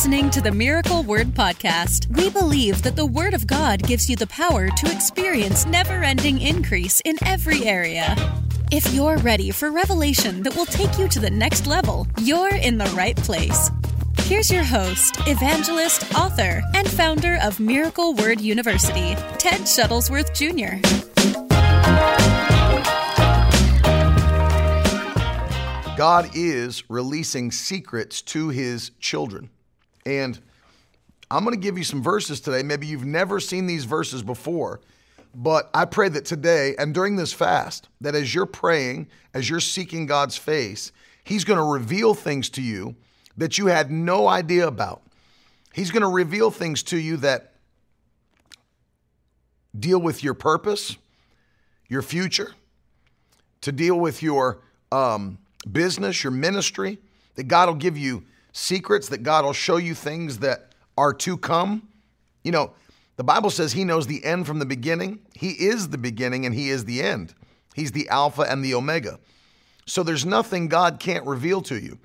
[0.00, 2.06] listening to the Miracle Word Podcast.
[2.16, 6.40] We believe that the Word of God gives you the power to experience never ending
[6.40, 8.16] increase in every area.
[8.72, 12.78] If you're ready for revelation that will take you to the next level, you're in
[12.78, 13.70] the right place.
[14.20, 20.80] Here's your host, evangelist, author, and founder of Miracle Word University, Ted Shuttlesworth Jr.
[25.98, 29.50] God is releasing secrets to his children.
[30.06, 30.38] And
[31.30, 32.62] I'm going to give you some verses today.
[32.62, 34.80] Maybe you've never seen these verses before,
[35.34, 39.60] but I pray that today and during this fast, that as you're praying, as you're
[39.60, 40.90] seeking God's face,
[41.22, 42.96] he's going to reveal things to you
[43.36, 45.02] that you had no idea about.
[45.72, 47.52] He's going to reveal things to you that
[49.78, 50.96] deal with your purpose,
[51.88, 52.54] your future,
[53.60, 55.38] to deal with your um,
[55.70, 56.98] business, your ministry,
[57.36, 61.36] that God will give you secrets, that God will show you things that are to
[61.36, 61.88] come.
[62.44, 62.72] You know,
[63.16, 65.20] the Bible says He knows the end from the beginning.
[65.34, 67.34] He is the beginning and He is the end.
[67.74, 69.18] He's the Alpha and the Omega.
[69.86, 71.98] So there's nothing God can't reveal to you.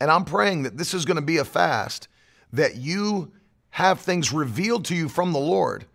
[0.00, 2.08] And I'm praying that this is going to be a fast
[2.52, 3.32] that you
[3.70, 5.86] have things revealed to you from the Lord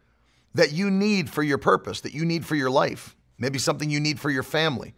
[0.56, 4.00] that you need for your purpose, that you need for your life, maybe something you
[4.00, 4.96] need for your family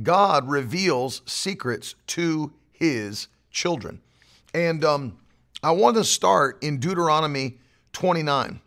[0.00, 4.00] God reveals secrets to his children.
[4.54, 5.18] And um,
[5.62, 7.58] I want to start in Deuteronomy
[7.92, 8.60] 29.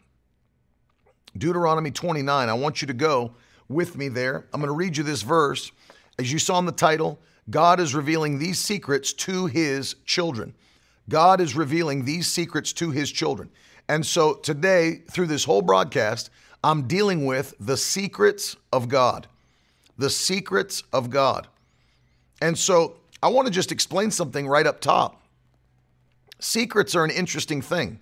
[1.38, 2.50] Deuteronomy 29.
[2.50, 3.34] I want you to go
[3.68, 4.46] with me there.
[4.54, 5.72] I'm going to read you this verse.
[6.18, 7.20] As you saw in the title,
[7.50, 10.54] God is revealing these secrets to his children.
[11.10, 13.50] God is revealing these secrets to his children.
[13.88, 16.30] And so today, through this whole broadcast,
[16.64, 19.28] I'm dealing with the secrets of God
[19.98, 21.48] the secrets of God.
[22.42, 25.22] And so I want to just explain something right up top.
[26.40, 28.00] Secrets are an interesting thing.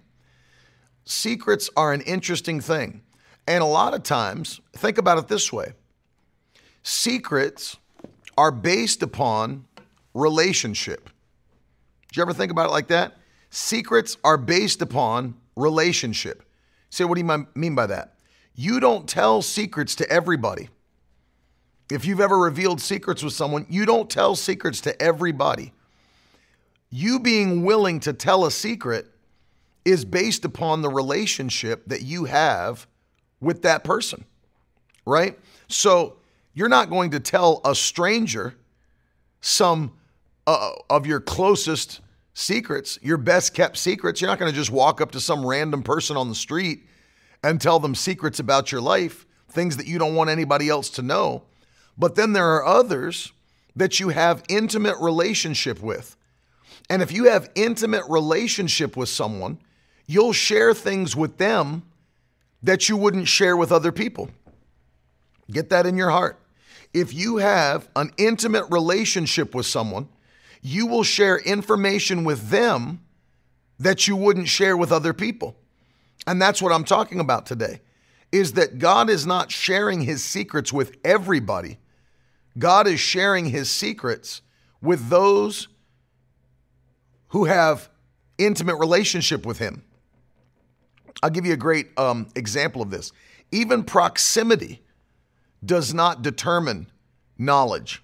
[1.05, 3.01] Secrets are an interesting thing.
[3.47, 5.73] And a lot of times, think about it this way
[6.83, 7.77] secrets
[8.37, 9.65] are based upon
[10.13, 11.09] relationship.
[12.07, 13.17] Did you ever think about it like that?
[13.49, 16.43] Secrets are based upon relationship.
[16.89, 18.15] Say, what do you mean by that?
[18.55, 20.69] You don't tell secrets to everybody.
[21.91, 25.73] If you've ever revealed secrets with someone, you don't tell secrets to everybody.
[26.89, 29.07] You being willing to tell a secret
[29.85, 32.87] is based upon the relationship that you have
[33.41, 34.25] with that person,
[35.05, 35.37] right?
[35.67, 36.17] So
[36.53, 38.55] you're not going to tell a stranger
[39.41, 39.93] some
[40.47, 41.99] uh, of your closest
[42.33, 44.21] secrets, your best kept secrets.
[44.21, 46.85] You're not going to just walk up to some random person on the street
[47.43, 51.01] and tell them secrets about your life, things that you don't want anybody else to
[51.01, 51.43] know.
[51.97, 53.31] But then there are others
[53.75, 56.15] that you have intimate relationship with.
[56.89, 59.59] And if you have intimate relationship with someone,
[60.05, 61.83] you'll share things with them
[62.61, 64.29] that you wouldn't share with other people.
[65.51, 66.39] Get that in your heart.
[66.93, 70.07] If you have an intimate relationship with someone,
[70.61, 73.01] you will share information with them
[73.79, 75.55] that you wouldn't share with other people.
[76.25, 77.81] And that's what I'm talking about today.
[78.31, 81.77] Is that God is not sharing his secrets with everybody,
[82.57, 84.41] God is sharing his secrets
[84.81, 85.67] with those
[87.29, 87.89] who have
[88.37, 89.83] intimate relationship with him.
[91.21, 93.11] I'll give you a great um, example of this.
[93.51, 94.81] Even proximity
[95.65, 96.87] does not determine
[97.37, 98.03] knowledge.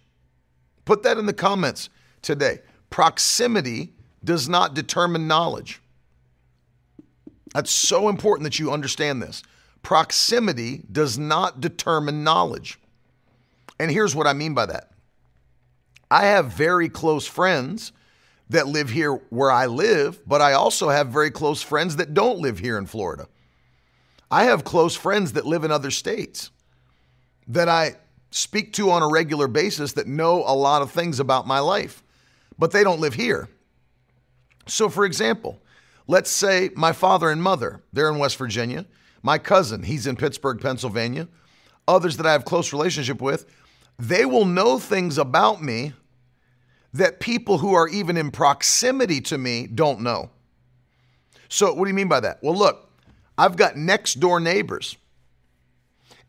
[0.85, 1.89] Put that in the comments
[2.21, 2.59] today.
[2.89, 3.93] Proximity
[4.23, 5.81] does not determine knowledge.
[7.53, 9.43] That's so important that you understand this.
[9.81, 12.79] Proximity does not determine knowledge.
[13.79, 14.91] And here's what I mean by that
[16.11, 17.91] I have very close friends
[18.49, 22.39] that live here where I live, but I also have very close friends that don't
[22.39, 23.27] live here in Florida.
[24.31, 26.51] I have close friends that live in other states
[27.47, 27.95] that I
[28.31, 32.03] speak to on a regular basis that know a lot of things about my life,
[32.57, 33.49] but they don't live here.
[34.67, 35.59] So, for example,
[36.07, 38.85] let's say my father and mother, they're in West Virginia.
[39.23, 41.27] My cousin, he's in Pittsburgh, Pennsylvania.
[41.87, 43.47] Others that I have close relationship with,
[43.99, 45.93] they will know things about me
[46.93, 50.31] that people who are even in proximity to me don't know.
[51.49, 52.39] So, what do you mean by that?
[52.41, 52.89] Well, look,
[53.37, 54.95] I've got next door neighbors.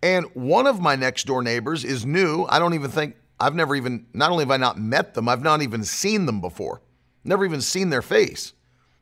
[0.03, 2.47] And one of my next door neighbors is new.
[2.49, 5.43] I don't even think, I've never even, not only have I not met them, I've
[5.43, 6.81] not even seen them before,
[7.23, 8.55] never even seen their face,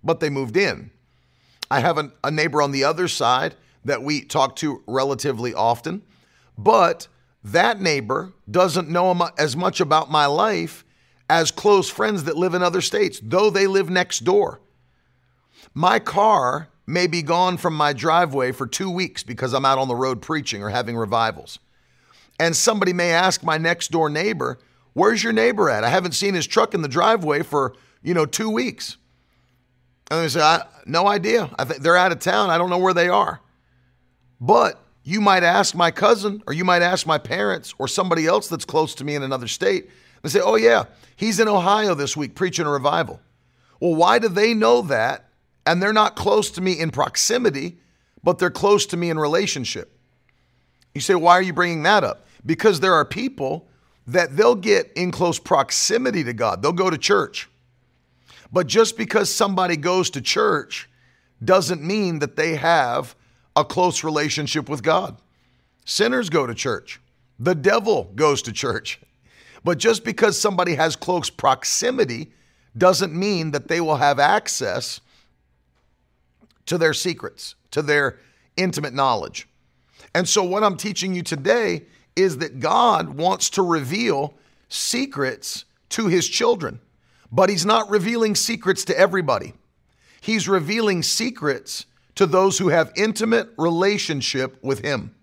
[0.03, 0.91] but they moved in.
[1.71, 3.55] I have a, a neighbor on the other side
[3.85, 6.03] that we talk to relatively often,
[6.57, 7.09] but
[7.53, 10.85] that neighbor doesn't know as much about my life
[11.31, 14.61] as close friends that live in other states, though they live next door.
[15.75, 19.89] My car may be gone from my driveway for two weeks because I'm out on
[19.89, 21.59] the road preaching or having revivals.
[22.41, 24.59] And somebody may ask my next door neighbor,
[24.95, 25.85] Where's your neighbor at?
[25.85, 28.97] I haven't seen his truck in the driveway for, you know, two weeks.
[30.11, 31.51] And they say, I, No idea.
[31.59, 32.51] I think they're out of town.
[32.51, 33.41] I don't know where they are.
[34.41, 38.47] But you might ask my cousin, or you might ask my parents, or somebody else
[38.47, 39.89] that's close to me in another state.
[40.23, 40.85] They say, Oh, yeah,
[41.17, 43.19] he's in Ohio this week preaching a revival.
[43.81, 45.31] Well, why do they know that?
[45.65, 47.79] And they're not close to me in proximity,
[48.23, 49.99] but they're close to me in relationship.
[50.95, 52.27] You say, Why are you bringing that up?
[52.45, 53.67] Because there are people
[54.07, 57.49] that they'll get in close proximity to God, they'll go to church.
[58.53, 60.87] But just because somebody goes to church
[61.43, 63.15] doesn't mean that they have
[63.59, 65.21] a close relationship with God.
[65.85, 67.01] Sinners go to church,
[67.39, 69.01] the devil goes to church.
[69.65, 72.33] But just because somebody has close proximity
[72.77, 75.01] doesn't mean that they will have access
[76.67, 78.21] to their secrets, to their
[78.57, 79.49] intimate knowledge.
[80.15, 84.35] And so, what I'm teaching you today is that God wants to reveal
[84.69, 86.81] secrets to his children,
[87.33, 89.55] but he's not revealing secrets to everybody.
[90.21, 91.87] He's revealing secrets
[92.19, 95.15] to those who have intimate relationship with him.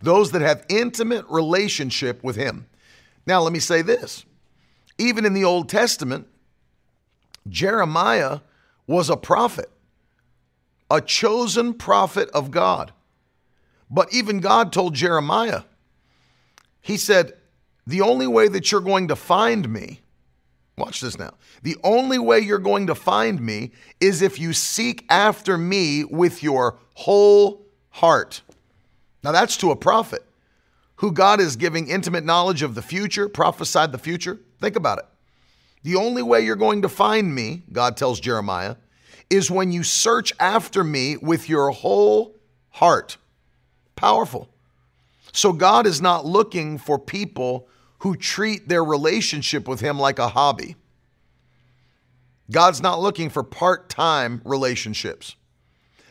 [0.00, 2.66] Those that have intimate relationship with him.
[3.24, 4.24] Now, let me say this
[4.98, 6.26] even in the Old Testament,
[7.48, 8.40] Jeremiah
[8.88, 9.70] was a prophet,
[10.90, 12.92] a chosen prophet of God.
[13.88, 15.62] But even God told Jeremiah,
[16.80, 17.34] He said,
[17.86, 20.00] The only way that you're going to find me,
[20.76, 25.04] watch this now, the only way you're going to find me is if you seek
[25.08, 28.42] after me with your whole heart.
[29.22, 30.24] Now, that's to a prophet
[30.96, 34.38] who God is giving intimate knowledge of the future, prophesied the future.
[34.60, 35.04] Think about it.
[35.82, 38.76] The only way you're going to find me, God tells Jeremiah,
[39.28, 42.36] is when you search after me with your whole
[42.70, 43.16] heart.
[43.96, 44.48] Powerful.
[45.32, 47.66] So God is not looking for people
[48.02, 50.76] who treat their relationship with Him like a hobby.
[52.50, 55.34] God's not looking for part time relationships.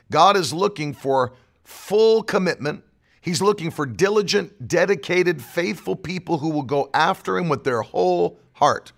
[0.09, 1.33] God is looking for
[1.63, 2.83] full commitment
[3.21, 8.39] He's looking for diligent, dedicated, faithful people who will go after him with their whole
[8.53, 8.91] heart.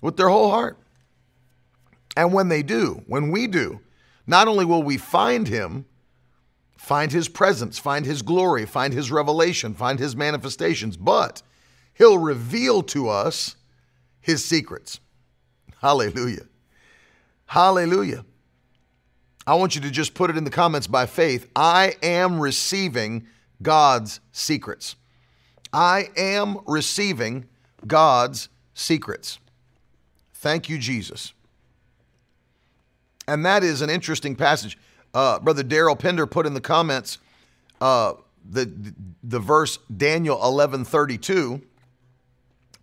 [0.00, 0.78] With their whole heart.
[2.16, 3.80] And when they do, when we do,
[4.26, 5.84] not only will we find him,
[6.78, 11.42] find his presence, find his glory, find his revelation, find his manifestations, but
[11.94, 13.56] he'll reveal to us
[14.20, 15.00] his secrets.
[15.80, 16.46] Hallelujah.
[17.46, 18.24] Hallelujah.
[19.46, 21.48] I want you to just put it in the comments by faith.
[21.54, 23.26] I am receiving
[23.60, 24.96] God's secrets.
[25.72, 27.46] I am receiving
[27.86, 29.38] God's secrets.
[30.32, 31.32] Thank you, Jesus.
[33.26, 34.78] And that is an interesting passage.
[35.12, 37.18] Uh, Brother Daryl Pender put in the comments
[37.80, 38.14] uh,
[38.48, 41.62] the, the verse Daniel 11 32.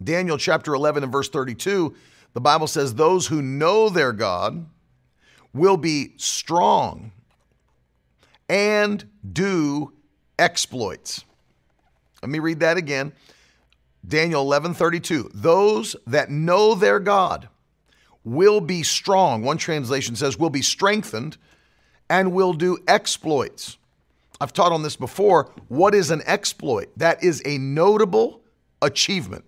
[0.04, 1.96] Daniel chapter 11 and verse 32,
[2.34, 4.66] the Bible says, Those who know their God
[5.54, 7.12] will be strong
[8.50, 9.94] and do
[10.40, 11.24] exploits.
[12.22, 13.14] Let me read that again.
[14.08, 15.30] Daniel 11:32.
[15.34, 17.50] Those that know their God
[18.24, 19.44] will be strong.
[19.44, 21.38] One translation says will be strengthened
[22.10, 23.78] and will do exploits.
[24.40, 25.52] I've taught on this before.
[25.68, 26.90] What is an exploit?
[26.98, 28.42] That is a notable
[28.82, 29.46] achievement.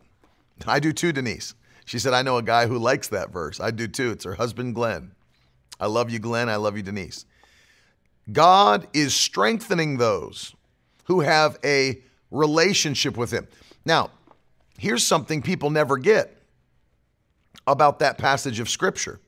[0.68, 1.56] I do too, Denise.
[1.86, 3.60] She said, I know a guy who likes that verse.
[3.60, 4.12] I do too.
[4.12, 5.12] It's her husband, Glenn.
[5.80, 6.50] I love you, Glenn.
[6.50, 7.26] I love you, Denise.
[8.32, 10.56] God is strengthening those
[11.06, 12.02] who have a
[12.32, 13.48] relationship with Him.
[13.86, 14.12] Now,
[14.78, 16.38] here's something people never get
[17.68, 19.20] about that passage of Scripture.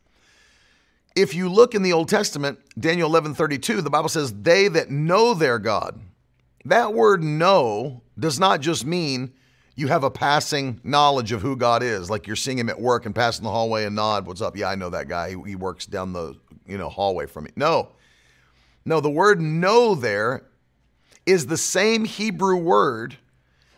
[1.15, 4.89] If you look in the Old Testament, Daniel 11 32, the Bible says, They that
[4.89, 5.99] know their God.
[6.65, 9.33] That word know does not just mean
[9.75, 13.05] you have a passing knowledge of who God is, like you're seeing him at work
[13.05, 14.55] and passing the hallway and nod, what's up?
[14.55, 15.29] Yeah, I know that guy.
[15.29, 17.51] He, he works down the you know hallway from me.
[17.55, 17.89] No.
[18.85, 20.45] No, the word know there
[21.25, 23.17] is the same Hebrew word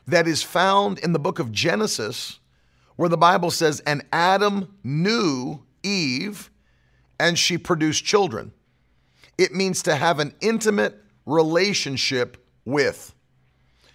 [0.06, 2.40] that is found in the book of Genesis,
[2.96, 6.50] where the Bible says, And Adam knew Eve,
[7.20, 8.52] and she produced children.
[9.38, 13.14] It means to have an intimate relationship with.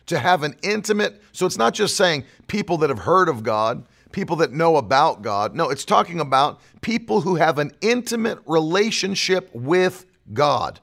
[0.07, 3.85] To have an intimate, so it's not just saying people that have heard of God,
[4.11, 5.55] people that know about God.
[5.55, 10.81] No, it's talking about people who have an intimate relationship with God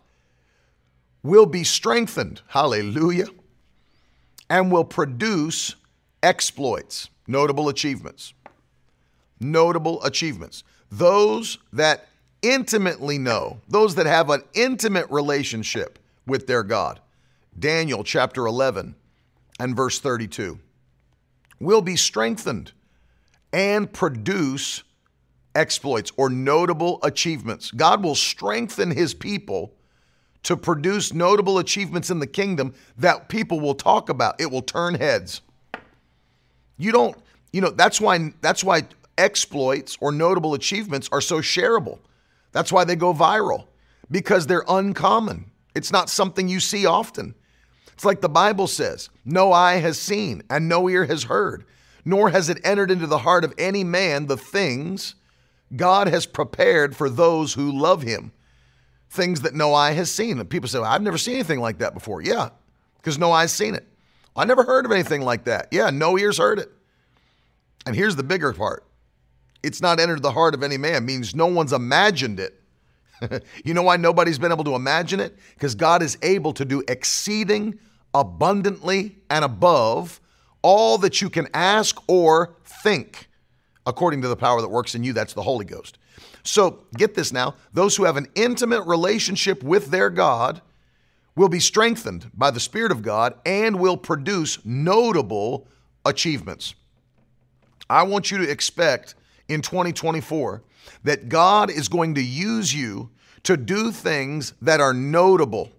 [1.23, 2.41] will be strengthened.
[2.47, 3.27] Hallelujah.
[4.49, 5.75] And will produce
[6.23, 8.33] exploits, notable achievements.
[9.39, 10.63] Notable achievements.
[10.91, 12.07] Those that
[12.41, 16.99] intimately know, those that have an intimate relationship with their God.
[17.57, 18.95] Daniel chapter 11
[19.59, 20.59] and verse 32
[21.59, 22.71] will be strengthened
[23.51, 24.83] and produce
[25.55, 27.71] exploits or notable achievements.
[27.71, 29.73] God will strengthen his people
[30.43, 34.39] to produce notable achievements in the kingdom that people will talk about.
[34.39, 35.41] It will turn heads.
[36.77, 37.17] You don't,
[37.51, 38.83] you know, that's why that's why
[39.17, 41.99] exploits or notable achievements are so shareable.
[42.53, 43.65] That's why they go viral
[44.09, 45.51] because they're uncommon.
[45.75, 47.35] It's not something you see often.
[47.99, 51.65] It's like the Bible says no eye has seen and no ear has heard,
[52.05, 55.15] nor has it entered into the heart of any man the things
[55.75, 58.31] God has prepared for those who love him.
[59.09, 60.39] Things that no eye has seen.
[60.39, 62.21] And people say, well, I've never seen anything like that before.
[62.21, 62.51] Yeah,
[62.95, 63.85] because no eye's seen it.
[64.33, 65.67] I never heard of anything like that.
[65.69, 66.71] Yeah, no ears heard it.
[67.85, 68.85] And here's the bigger part
[69.61, 72.61] it's not entered the heart of any man, means no one's imagined it.
[73.65, 75.37] you know why nobody's been able to imagine it?
[75.55, 77.77] Because God is able to do exceeding
[78.13, 80.19] abundantly and above
[80.61, 83.29] all that you can ask or think,
[83.85, 85.13] according to the power that works in you.
[85.13, 85.97] That's the Holy Ghost.
[86.43, 90.61] So get this now those who have an intimate relationship with their God
[91.35, 95.67] will be strengthened by the Spirit of God and will produce notable
[96.05, 96.75] achievements.
[97.89, 99.15] I want you to expect
[99.47, 100.63] in 2024
[101.03, 103.09] that God is going to use you
[103.43, 105.71] to do things that are notable.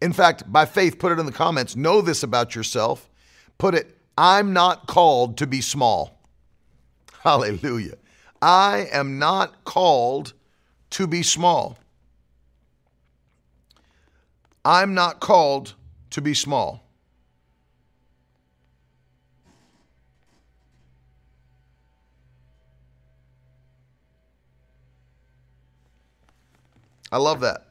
[0.00, 1.74] In fact, by faith, put it in the comments.
[1.74, 3.08] Know this about yourself.
[3.58, 6.20] Put it, I'm not called to be small.
[7.22, 7.96] Hallelujah.
[8.42, 10.34] I am not called
[10.90, 11.78] to be small.
[14.64, 15.74] I'm not called
[16.10, 16.82] to be small.
[27.12, 27.65] I love that.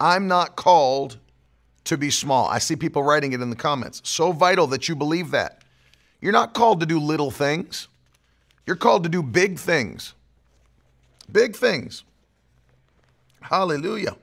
[0.00, 1.18] I'm not called
[1.84, 2.48] to be small.
[2.48, 4.00] I see people writing it in the comments.
[4.04, 5.62] So vital that you believe that.
[6.20, 7.88] You're not called to do little things,
[8.66, 10.14] you're called to do big things.
[11.30, 12.04] Big things.
[13.40, 14.16] Hallelujah.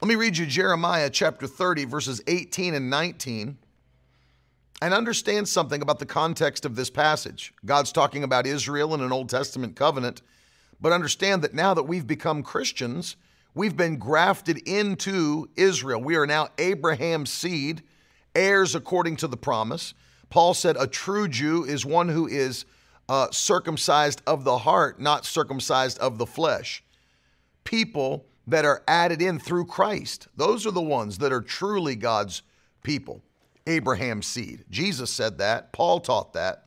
[0.00, 3.58] Let me read you Jeremiah chapter 30, verses 18 and 19,
[4.80, 7.52] and understand something about the context of this passage.
[7.64, 10.22] God's talking about Israel in an Old Testament covenant,
[10.80, 13.16] but understand that now that we've become Christians,
[13.54, 16.00] we've been grafted into Israel.
[16.00, 17.82] We are now Abraham's seed,
[18.34, 19.94] heirs according to the promise.
[20.28, 22.64] Paul said, A true Jew is one who is
[23.08, 26.84] uh, circumcised of the heart, not circumcised of the flesh.
[27.64, 32.42] People that are added in through Christ, those are the ones that are truly God's
[32.82, 33.22] people,
[33.66, 34.64] Abraham's seed.
[34.70, 36.64] Jesus said that, Paul taught that.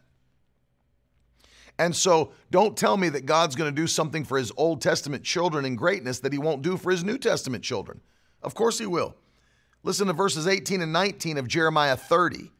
[1.79, 5.23] And so don't tell me that God's going to do something for his Old Testament
[5.23, 8.01] children in greatness that he won't do for his New Testament children.
[8.41, 9.15] Of course he will.
[9.83, 12.51] Listen to verses 18 and 19 of Jeremiah 30.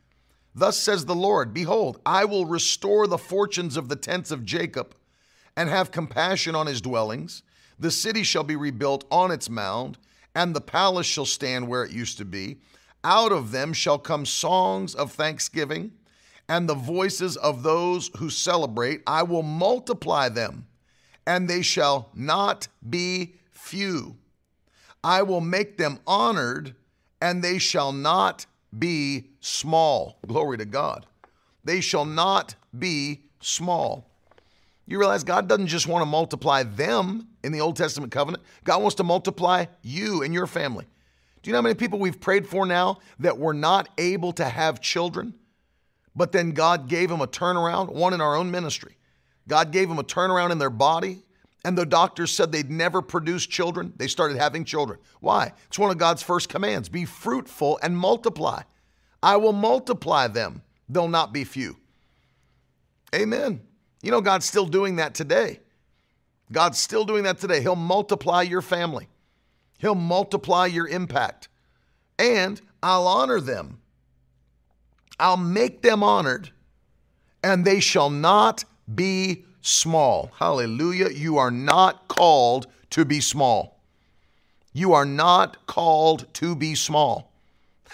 [0.55, 4.96] Thus says the Lord Behold, I will restore the fortunes of the tents of Jacob
[5.55, 7.43] and have compassion on his dwellings.
[7.79, 9.98] The city shall be rebuilt on its mound,
[10.36, 12.58] and the palace shall stand where it used to be.
[13.03, 15.91] Out of them shall come songs of thanksgiving
[16.53, 19.01] and the voices of those who celebrate.
[19.07, 20.67] I will multiply them,
[21.25, 24.17] and they shall not be few.
[25.03, 26.75] I will make them honored,
[27.19, 28.45] and they shall not
[28.77, 30.19] be small.
[30.27, 31.07] Glory to God.
[31.63, 34.12] They shall not be small.
[34.86, 38.79] You realize God doesn't just want to multiply them in the Old Testament covenant, God
[38.79, 40.86] wants to multiply you and your family.
[41.41, 44.45] Do you know how many people we've prayed for now that were not able to
[44.45, 45.33] have children?
[46.15, 48.98] But then God gave them a turnaround, one in our own ministry.
[49.48, 51.24] God gave them a turnaround in their body,
[51.65, 53.93] and the doctors said they'd never produce children.
[53.98, 55.00] They started having children.
[55.22, 55.53] Why?
[55.67, 58.62] It's one of God's first commands be fruitful and multiply.
[59.22, 61.77] I will multiply them, they'll not be few.
[63.15, 63.62] Amen.
[64.01, 65.60] You know, God's still doing that today.
[66.51, 67.62] God's still doing that today.
[67.62, 69.08] He'll multiply your family,
[69.79, 71.48] He'll multiply your impact,
[72.20, 73.79] and I'll honor them
[75.20, 76.51] I'll make them honored,
[77.43, 80.32] and they shall not be small.
[80.39, 81.10] Hallelujah.
[81.10, 83.79] You are not called to be small.
[84.74, 87.32] You are not called to be small.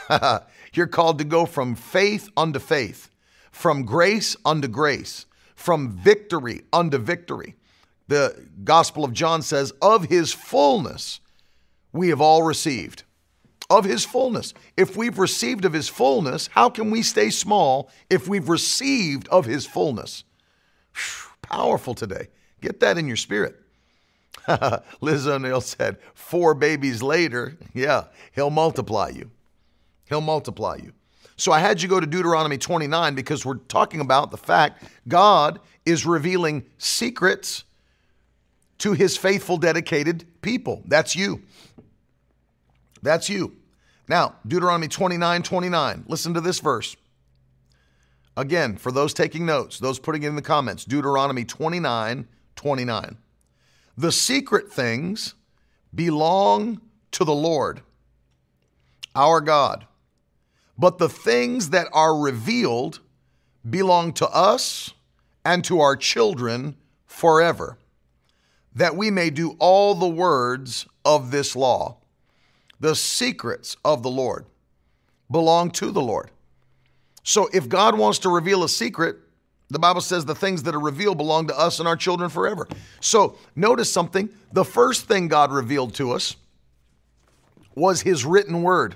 [0.73, 3.09] You're called to go from faith unto faith,
[3.51, 7.55] from grace unto grace, from victory unto victory.
[8.07, 11.19] The Gospel of John says, Of his fullness
[11.91, 13.03] we have all received
[13.69, 14.53] of his fullness.
[14.75, 19.45] If we've received of his fullness, how can we stay small if we've received of
[19.45, 20.23] his fullness?
[20.93, 22.27] Whew, powerful today.
[22.61, 23.55] Get that in your spirit.
[25.01, 29.29] Liz O'Neill said, four babies later, yeah, he'll multiply you.
[30.05, 30.93] He'll multiply you.
[31.38, 35.59] So I had you go to Deuteronomy 29 because we're talking about the fact God
[35.85, 37.63] is revealing secrets
[38.79, 40.81] to his faithful, dedicated people.
[40.85, 41.43] That's you.
[43.01, 43.55] That's you.
[44.09, 46.05] Now, Deuteronomy 29 29.
[46.07, 46.97] Listen to this verse.
[48.35, 53.17] Again, for those taking notes, those putting it in the comments, Deuteronomy 29 29.
[53.95, 55.35] The secret things
[55.93, 57.81] belong to the Lord,
[59.15, 59.85] our God,
[60.77, 63.01] but the things that are revealed
[63.69, 64.93] belong to us
[65.45, 66.75] and to our children
[67.05, 67.77] forever,
[68.73, 71.99] that we may do all the words of this law.
[72.79, 74.45] The secrets of the Lord
[75.29, 76.31] belong to the Lord.
[77.24, 79.17] So if God wants to reveal a secret,
[79.69, 82.67] the Bible says the things that are revealed belong to us and our children forever.
[83.01, 84.29] So notice something.
[84.51, 86.36] The first thing God revealed to us
[87.75, 88.95] was his written word.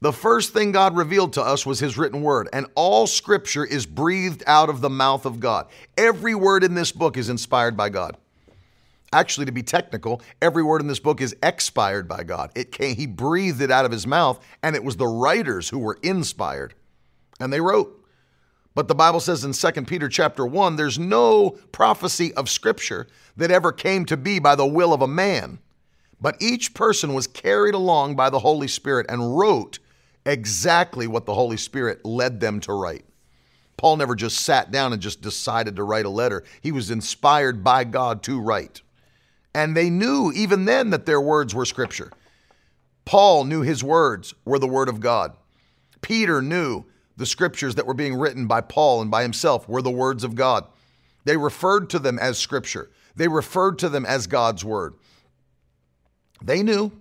[0.00, 3.86] The first thing God revealed to us was His written word, and all scripture is
[3.86, 5.66] breathed out of the mouth of God.
[5.96, 8.16] Every word in this book is inspired by God.
[9.12, 12.50] Actually, to be technical, every word in this book is expired by God.
[12.54, 15.78] It came, he breathed it out of his mouth, and it was the writers who
[15.78, 16.74] were inspired,
[17.38, 18.04] and they wrote.
[18.74, 23.50] But the Bible says in 2 Peter chapter 1, there's no prophecy of scripture that
[23.50, 25.60] ever came to be by the will of a man.
[26.20, 29.78] But each person was carried along by the Holy Spirit and wrote
[30.26, 33.04] exactly what the Holy Spirit led them to write.
[33.76, 36.44] Paul never just sat down and just decided to write a letter.
[36.60, 38.82] He was inspired by God to write.
[39.56, 42.12] And they knew even then that their words were scripture.
[43.06, 45.34] Paul knew his words were the word of God.
[46.02, 46.84] Peter knew
[47.16, 50.34] the scriptures that were being written by Paul and by himself were the words of
[50.34, 50.66] God.
[51.24, 54.92] They referred to them as scripture, they referred to them as God's word.
[56.44, 56.92] They knew.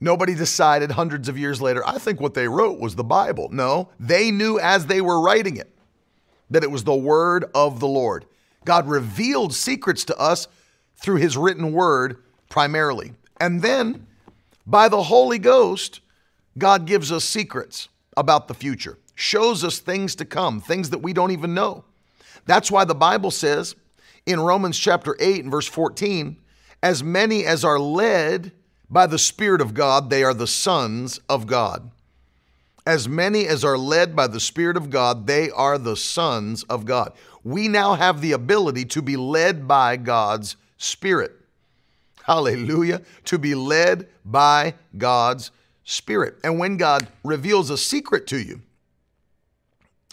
[0.00, 3.50] Nobody decided hundreds of years later, I think what they wrote was the Bible.
[3.52, 5.70] No, they knew as they were writing it
[6.48, 8.24] that it was the word of the Lord.
[8.64, 10.48] God revealed secrets to us
[10.96, 13.12] through his written word primarily.
[13.40, 14.06] And then
[14.66, 16.00] by the Holy Ghost,
[16.56, 21.12] God gives us secrets about the future, shows us things to come, things that we
[21.12, 21.84] don't even know.
[22.46, 23.74] That's why the Bible says
[24.26, 26.36] in Romans chapter 8 and verse 14,
[26.82, 28.52] as many as are led
[28.90, 31.90] by the Spirit of God, they are the sons of God.
[32.86, 36.84] As many as are led by the Spirit of God, they are the sons of
[36.84, 37.12] God.
[37.42, 41.32] We now have the ability to be led by God's Spirit.
[42.22, 43.02] Hallelujah.
[43.26, 45.50] To be led by God's
[45.84, 46.36] Spirit.
[46.42, 48.62] And when God reveals a secret to you,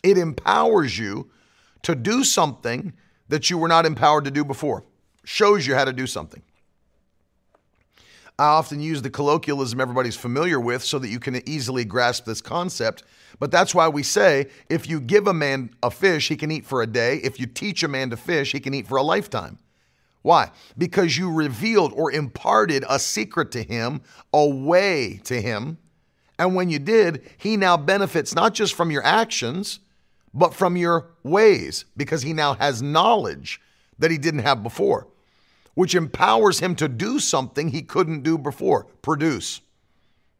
[0.03, 1.29] it empowers you
[1.83, 2.93] to do something
[3.29, 4.83] that you were not empowered to do before,
[5.23, 6.41] shows you how to do something.
[8.37, 12.41] I often use the colloquialism everybody's familiar with so that you can easily grasp this
[12.41, 13.03] concept.
[13.39, 16.65] But that's why we say if you give a man a fish, he can eat
[16.65, 17.17] for a day.
[17.17, 19.59] If you teach a man to fish, he can eat for a lifetime.
[20.21, 20.51] Why?
[20.77, 24.01] Because you revealed or imparted a secret to him,
[24.33, 25.77] a way to him.
[26.37, 29.79] And when you did, he now benefits not just from your actions,
[30.33, 33.59] but from your ways, because he now has knowledge
[33.99, 35.07] that he didn't have before
[35.73, 39.61] which empowers him to do something he couldn't do before produce.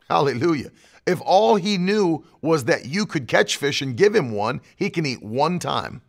[0.10, 0.72] Hallelujah.
[1.08, 4.90] If all he knew was that you could catch fish and give him one, he
[4.90, 6.02] can eat one time,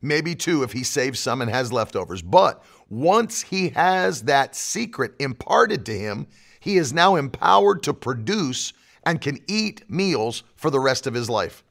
[0.00, 2.22] maybe two if he saves some and has leftovers.
[2.22, 6.26] But once he has that secret imparted to him,
[6.60, 8.72] he is now empowered to produce
[9.04, 11.62] and can eat meals for the rest of his life.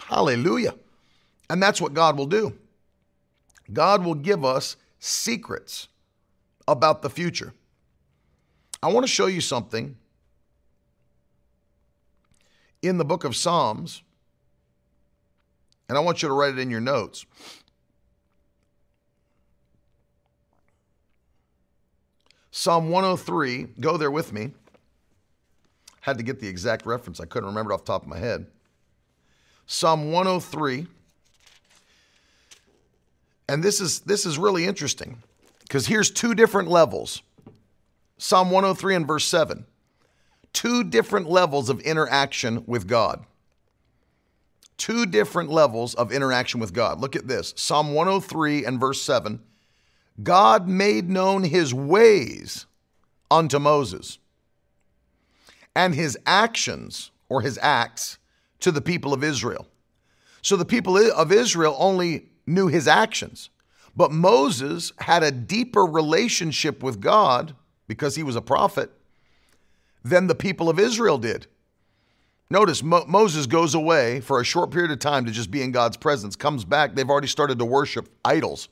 [0.00, 0.74] Hallelujah.
[1.50, 2.56] And that's what God will do.
[3.72, 5.88] God will give us secrets
[6.68, 7.52] about the future.
[8.82, 9.96] I want to show you something
[12.82, 14.02] in the book of Psalms,
[15.88, 17.26] and I want you to write it in your notes.
[22.56, 24.50] Psalm 103, go there with me.
[26.00, 27.20] Had to get the exact reference.
[27.20, 28.46] I couldn't remember it off the top of my head.
[29.66, 30.86] Psalm 103.
[33.46, 35.18] And this is this is really interesting.
[35.60, 37.20] Because here's two different levels
[38.16, 39.66] Psalm 103 and verse 7.
[40.54, 43.22] Two different levels of interaction with God.
[44.78, 47.00] Two different levels of interaction with God.
[47.00, 49.40] Look at this Psalm 103 and verse 7.
[50.22, 52.66] God made known his ways
[53.30, 54.18] unto Moses,
[55.76, 58.18] and his actions or his acts
[58.60, 59.66] to the people of Israel.
[60.42, 63.50] So the people of Israel only knew his actions
[63.96, 67.56] But Moses had a deeper relationship with God
[67.88, 68.90] because he was a prophet
[70.04, 71.46] than the people of Israel did.
[72.50, 75.72] Notice Mo- Moses goes away for a short period of time to just be in
[75.72, 78.68] God's presence, comes back, they've already started to worship idols.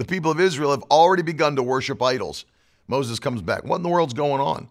[0.00, 2.46] The people of Israel have already begun to worship idols.
[2.88, 3.64] Moses comes back.
[3.64, 4.66] What in the world's going on?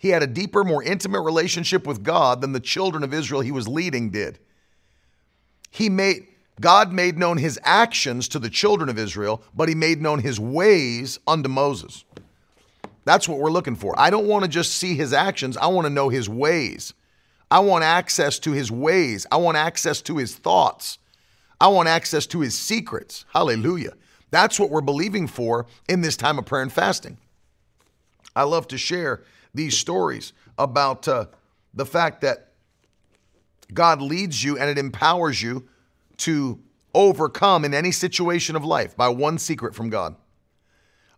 [0.00, 3.52] He had a deeper, more intimate relationship with God than the children of Israel he
[3.52, 4.38] was leading did.
[5.70, 6.28] He made
[6.62, 10.40] God made known his actions to the children of Israel, but he made known his
[10.40, 12.04] ways unto Moses.
[13.04, 13.94] That's what we're looking for.
[14.00, 16.94] I don't want to just see his actions, I want to know his ways.
[17.50, 19.26] I want access to his ways.
[19.30, 20.96] I want access to his thoughts.
[21.60, 23.26] I want access to his secrets.
[23.34, 23.92] Hallelujah.
[24.30, 27.18] That's what we're believing for in this time of prayer and fasting.
[28.34, 29.22] I love to share
[29.54, 31.26] these stories about uh,
[31.74, 32.48] the fact that
[33.72, 35.68] God leads you and it empowers you
[36.18, 36.60] to
[36.94, 40.16] overcome in any situation of life by one secret from God.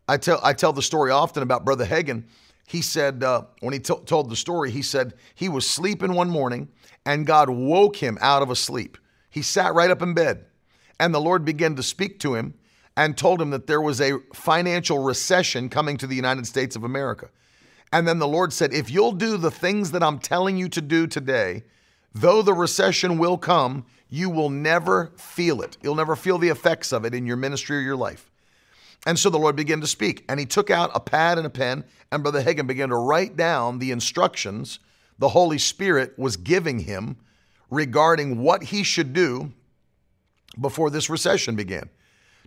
[0.09, 2.25] I tell I tell the story often about Brother Hagin.
[2.66, 6.31] He said uh, when he t- told the story, he said he was sleeping one
[6.31, 6.68] morning
[7.05, 8.98] and God woke him out of a sleep.
[9.31, 10.44] He sat right up in bed,
[11.01, 12.55] and the Lord began to speak to him
[12.96, 16.85] and told him that there was a financial recession coming to the United States of
[16.85, 17.28] America.
[17.92, 20.81] And then the Lord said, If you'll do the things that I'm telling you to
[20.81, 21.64] do today,
[22.14, 25.78] though the recession will come, you will never feel it.
[25.83, 28.31] You'll never feel the effects of it in your ministry or your life.
[29.07, 31.50] And so the Lord began to speak, and he took out a pad and a
[31.50, 34.78] pen, and Brother Hagin began to write down the instructions
[35.18, 37.16] the Holy Spirit was giving him
[37.70, 39.52] regarding what he should do
[40.61, 41.88] before this recession began.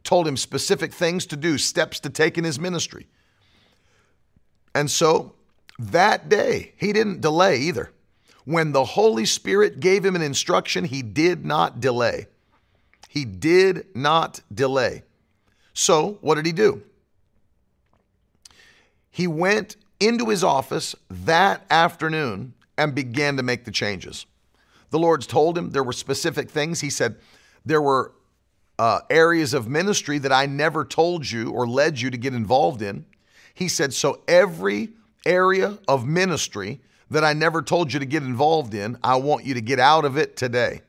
[0.05, 3.07] Told him specific things to do, steps to take in his ministry.
[4.73, 5.33] And so
[5.77, 7.91] that day, he didn't delay either.
[8.45, 12.27] When the Holy Spirit gave him an instruction, he did not delay.
[13.09, 15.03] He did not delay.
[15.73, 16.83] So, what did he do?
[19.09, 24.25] He went into his office that afternoon and began to make the changes.
[24.91, 26.81] The Lord's told him there were specific things.
[26.81, 27.15] He said,
[27.65, 28.13] There were
[28.77, 32.81] uh, areas of ministry that I never told you or led you to get involved
[32.81, 33.05] in.
[33.53, 34.89] He said, So every
[35.25, 39.53] area of ministry that I never told you to get involved in, I want you
[39.53, 40.81] to get out of it today.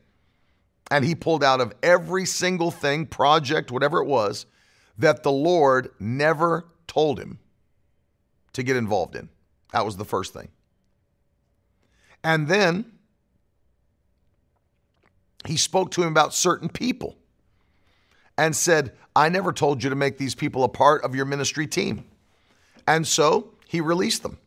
[0.89, 4.45] And he pulled out of every single thing, project, whatever it was,
[4.97, 7.39] that the Lord never told him
[8.53, 9.29] to get involved in.
[9.73, 10.49] That was the first thing.
[12.23, 12.85] And then
[15.45, 17.16] he spoke to him about certain people
[18.37, 21.67] and said, I never told you to make these people a part of your ministry
[21.67, 22.05] team.
[22.87, 24.37] And so he released them.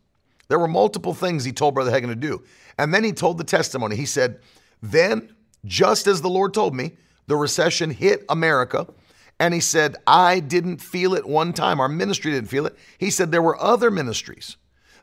[0.48, 2.42] There were multiple things he told Brother Hagin to do.
[2.79, 3.96] And then he told the testimony.
[3.96, 4.40] He said,
[4.83, 6.92] Then, just as the Lord told me,
[7.26, 8.87] the recession hit America.
[9.38, 11.81] And he said, I didn't feel it one time.
[11.81, 12.76] Our ministry didn't feel it.
[12.98, 14.57] He said there were other ministries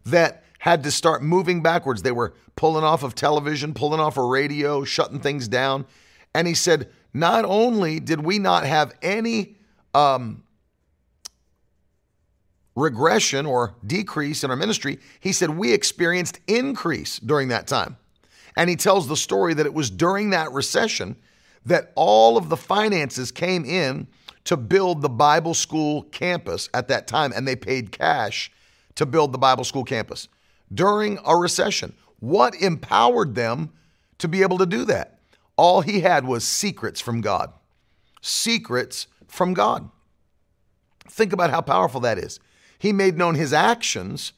[0.06, 2.02] that had to start moving backwards.
[2.02, 5.86] They were pulling off of television, pulling off of radio, shutting things down.
[6.34, 9.56] And he said, not only did we not have any
[9.94, 10.44] um,
[12.76, 17.98] regression or decrease in our ministry, he said we experienced increase during that time.
[18.56, 21.16] And he tells the story that it was during that recession
[21.66, 24.08] that all of the finances came in
[24.46, 28.52] to build the Bible school campus at that time, and they paid cash
[28.96, 30.28] to build the Bible school campus
[30.74, 31.94] during a recession.
[32.20, 33.72] What empowered them
[34.20, 35.17] to be able to do that?
[35.58, 37.52] All he had was secrets from God.
[38.22, 39.90] Secrets from God.
[41.10, 42.40] Think about how powerful that is.
[42.80, 44.34] He made known his actions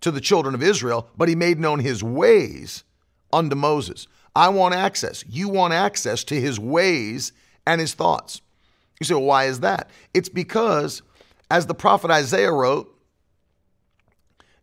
[0.00, 2.84] to the children of Israel, but he made known his ways
[3.32, 4.06] unto Moses.
[4.34, 5.24] I want access.
[5.28, 7.32] You want access to his ways
[7.66, 8.40] and his thoughts.
[9.00, 9.90] You say, well, why is that?
[10.12, 11.02] It's because,
[11.50, 12.92] as the prophet Isaiah wrote,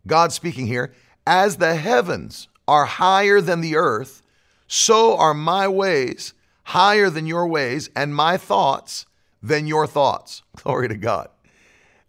[0.06, 0.92] God speaking here,
[1.26, 4.22] as the heavens are higher than the earth,
[4.66, 9.06] so are my ways higher than your ways, and my thoughts
[9.40, 10.42] than your thoughts.
[10.56, 11.28] Glory to God.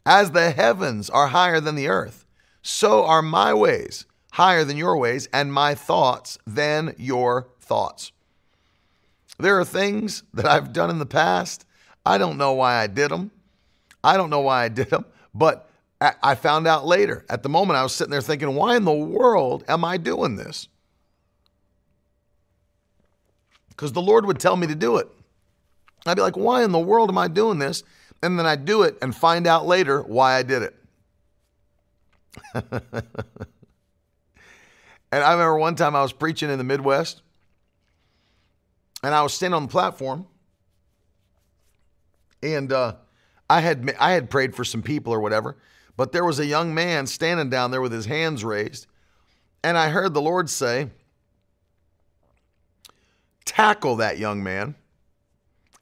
[0.05, 2.25] As the heavens are higher than the earth,
[2.63, 8.11] so are my ways higher than your ways, and my thoughts than your thoughts.
[9.39, 11.65] There are things that I've done in the past.
[12.05, 13.31] I don't know why I did them.
[14.03, 17.25] I don't know why I did them, but I found out later.
[17.29, 20.35] At the moment, I was sitting there thinking, why in the world am I doing
[20.35, 20.67] this?
[23.77, 25.07] Because the Lord would tell me to do it.
[26.05, 27.83] I'd be like, why in the world am I doing this?
[28.21, 30.75] and then I'd do it and find out later why I did it.
[32.53, 32.73] and
[35.11, 37.21] I remember one time I was preaching in the Midwest
[39.03, 40.27] and I was standing on the platform
[42.43, 42.95] And uh,
[43.49, 45.57] I had I had prayed for some people or whatever,
[45.95, 48.87] but there was a young man standing down there with his hands raised,
[49.63, 50.89] and I heard the Lord say,
[53.47, 54.75] "Tackle that young man."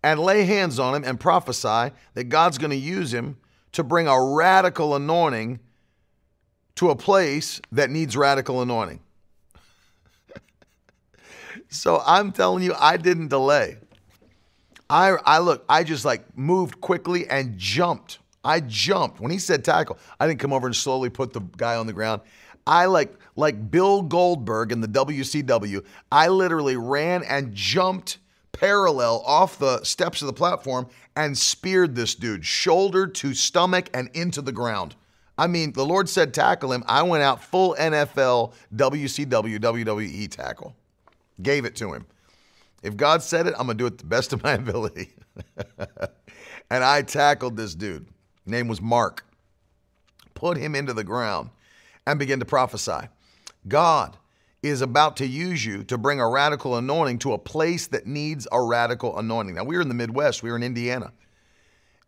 [0.03, 3.37] And lay hands on him and prophesy that God's going to use him
[3.71, 5.59] to bring a radical anointing
[6.75, 8.99] to a place that needs radical anointing.
[11.69, 13.77] so I'm telling you, I didn't delay.
[14.89, 18.19] I I look, I just like moved quickly and jumped.
[18.43, 19.19] I jumped.
[19.19, 21.93] When he said tackle, I didn't come over and slowly put the guy on the
[21.93, 22.21] ground.
[22.67, 28.17] I like like Bill Goldberg in the WCW, I literally ran and jumped
[28.53, 34.09] parallel off the steps of the platform and speared this dude shoulder to stomach and
[34.13, 34.95] into the ground.
[35.37, 36.83] I mean, the Lord said tackle him.
[36.87, 40.73] I went out full NFL, WCW, WWE tackle.
[41.41, 42.05] Gave it to him.
[42.81, 45.13] If God said it, I'm going to do it the best of my ability.
[46.69, 48.07] and I tackled this dude.
[48.45, 49.25] Name was Mark.
[50.35, 51.49] Put him into the ground
[52.05, 53.07] and begin to prophesy.
[53.67, 54.17] God
[54.61, 58.47] is about to use you to bring a radical anointing to a place that needs
[58.51, 59.55] a radical anointing.
[59.55, 61.11] Now, we were in the Midwest, we were in Indiana.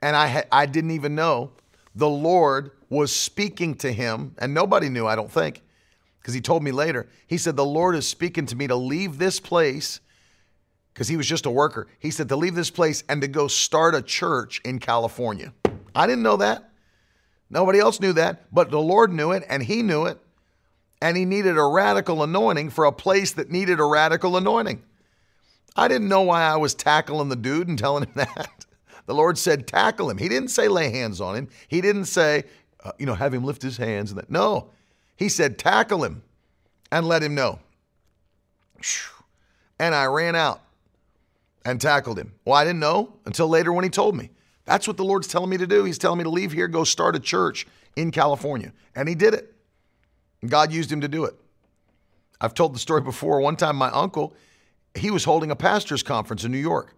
[0.02, 1.52] And I, ha- I didn't even know
[1.96, 5.62] the Lord was speaking to him, and nobody knew, I don't think,
[6.20, 7.08] because he told me later.
[7.26, 10.00] He said, The Lord is speaking to me to leave this place,
[10.98, 11.88] because he was just a worker.
[12.00, 15.54] He said, to leave this place and to go start a church in California.
[15.94, 16.72] I didn't know that.
[17.50, 20.20] Nobody else knew that, but the Lord knew it, and he knew it.
[21.02, 24.84] And he needed a radical anointing for a place that needed a radical anointing.
[25.76, 28.66] I didn't know why I was tackling the dude and telling him that.
[29.06, 30.18] The Lord said, tackle him.
[30.18, 31.50] He didn't say lay hands on him.
[31.68, 32.44] He didn't say,
[32.84, 34.12] uh, you know, have him lift his hands.
[34.12, 34.30] And that.
[34.30, 34.72] No,
[35.16, 36.24] he said, tackle him
[36.92, 37.60] and let him know.
[39.80, 40.62] And I ran out
[41.64, 42.34] and tackled him.
[42.44, 44.32] Well, I didn't know until later when he told me.
[44.68, 45.86] That's what the Lord's telling me to do.
[45.86, 48.74] He's telling me to leave here, go start a church in California.
[48.96, 49.56] And he did it.
[50.46, 51.36] God used him to do it.
[52.42, 53.40] I've told the story before.
[53.40, 54.36] One time, my uncle,
[54.94, 56.94] he was holding a pastor's conference in New York.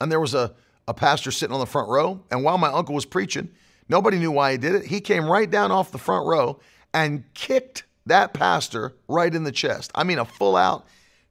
[0.00, 0.52] And there was a,
[0.88, 2.20] a pastor sitting on the front row.
[2.32, 3.50] And while my uncle was preaching,
[3.88, 4.86] nobody knew why he did it.
[4.86, 6.58] He came right down off the front row
[6.92, 9.92] and kicked that pastor right in the chest.
[9.94, 10.86] I mean, a full out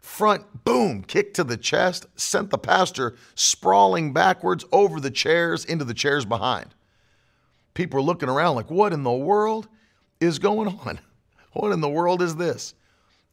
[0.06, 5.84] front boom kick to the chest sent the pastor sprawling backwards over the chairs into
[5.84, 6.74] the chairs behind.
[7.74, 9.68] People were looking around like, what in the world
[10.22, 11.00] is going on?
[11.54, 12.74] What in the world is this?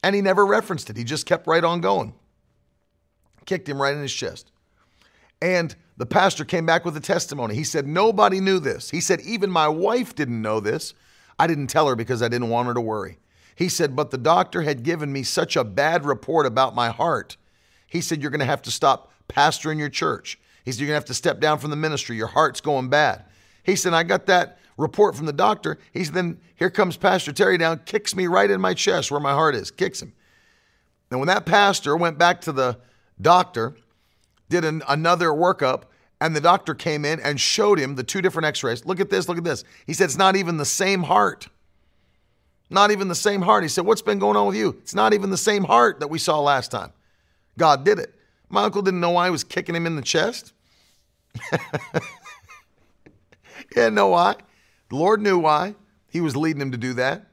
[0.04, 0.96] And he never referenced it.
[0.96, 2.14] He just kept right on going.
[3.46, 4.52] Kicked him right in his chest.
[5.40, 7.56] And the pastor came back with a testimony.
[7.56, 8.90] He said, Nobody knew this.
[8.90, 10.94] He said, Even my wife didn't know this.
[11.36, 13.18] I didn't tell her because I didn't want her to worry.
[13.54, 17.36] He said, But the doctor had given me such a bad report about my heart.
[17.86, 20.38] He said, You're going to have to stop pastoring your church.
[20.64, 22.16] He said, You're going to have to step down from the ministry.
[22.16, 23.24] Your heart's going bad.
[23.62, 25.78] He said, I got that report from the doctor.
[25.92, 29.20] He said, Then here comes Pastor Terry down, kicks me right in my chest where
[29.20, 30.12] my heart is, kicks him.
[31.10, 32.78] And when that pastor went back to the
[33.20, 33.76] doctor,
[34.48, 35.84] did an, another workup,
[36.20, 38.84] and the doctor came in and showed him the two different x rays.
[38.86, 39.64] Look at this, look at this.
[39.86, 41.48] He said, It's not even the same heart.
[42.72, 43.62] Not even the same heart.
[43.62, 44.70] He said, What's been going on with you?
[44.80, 46.92] It's not even the same heart that we saw last time.
[47.58, 48.14] God did it.
[48.48, 50.54] My uncle didn't know why I was kicking him in the chest.
[51.52, 51.58] he
[53.74, 54.36] didn't know why.
[54.88, 55.74] The Lord knew why.
[56.08, 57.26] He was leading him to do that.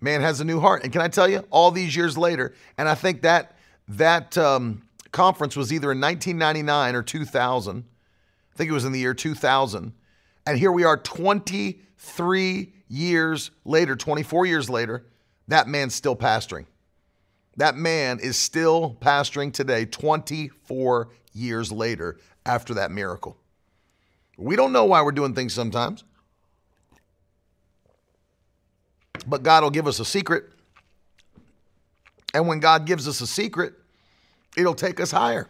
[0.00, 0.84] Man has a new heart.
[0.84, 3.56] And can I tell you, all these years later, and I think that
[3.88, 7.84] that um, conference was either in 1999 or 2000.
[8.52, 9.92] I think it was in the year 2000.
[10.46, 15.06] And here we are 23 years later, 24 years later,
[15.48, 16.66] that man's still pastoring.
[17.56, 23.36] That man is still pastoring today, 24 years later after that miracle.
[24.36, 26.04] We don't know why we're doing things sometimes,
[29.26, 30.44] but God will give us a secret.
[32.32, 33.74] And when God gives us a secret,
[34.56, 35.48] it'll take us higher.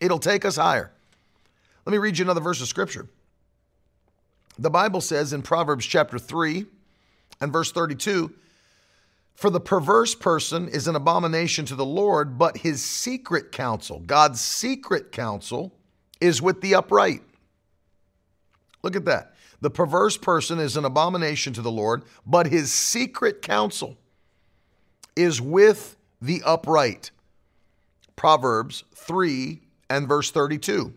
[0.00, 0.92] It'll take us higher.
[1.86, 3.08] Let me read you another verse of scripture.
[4.58, 6.66] The Bible says in Proverbs chapter 3
[7.40, 8.34] and verse 32
[9.36, 14.40] For the perverse person is an abomination to the Lord, but his secret counsel, God's
[14.40, 15.72] secret counsel,
[16.20, 17.22] is with the upright.
[18.82, 19.34] Look at that.
[19.60, 23.96] The perverse person is an abomination to the Lord, but his secret counsel
[25.14, 27.12] is with the upright.
[28.16, 30.92] Proverbs 3 and verse 32.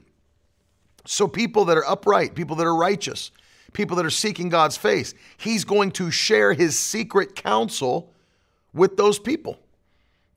[1.06, 3.32] So, people that are upright, people that are righteous,
[3.74, 8.14] people that are seeking God's face, He's going to share His secret counsel
[8.74, 9.60] with those people.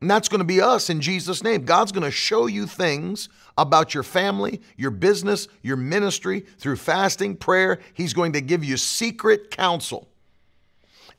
[0.00, 1.64] And that's going to be us in Jesus' name.
[1.64, 7.36] God's going to show you things about your family, your business, your ministry through fasting,
[7.36, 7.80] prayer.
[7.94, 10.08] He's going to give you secret counsel.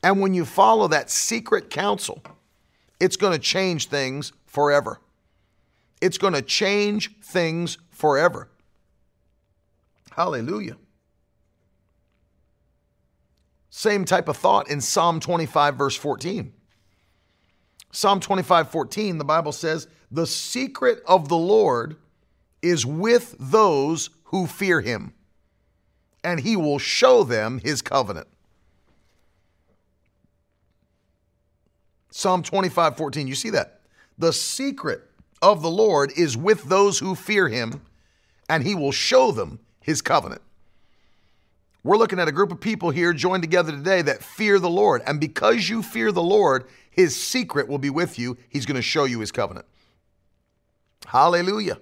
[0.02, 2.22] And when you follow that secret counsel,
[3.00, 5.00] it's going to change things forever.
[6.00, 8.48] It's going to change things forever.
[10.12, 10.76] Hallelujah.
[13.76, 16.50] Same type of thought in Psalm 25, verse 14.
[17.92, 21.96] Psalm 25, 14, the Bible says, The secret of the Lord
[22.62, 25.12] is with those who fear him,
[26.24, 28.28] and he will show them his covenant.
[32.10, 33.82] Psalm 25, 14, you see that?
[34.16, 35.02] The secret
[35.42, 37.82] of the Lord is with those who fear him,
[38.48, 40.40] and he will show them his covenant.
[41.86, 45.02] We're looking at a group of people here joined together today that fear the Lord.
[45.06, 48.36] And because you fear the Lord, his secret will be with you.
[48.48, 49.66] He's going to show you his covenant.
[51.06, 51.78] Hallelujah.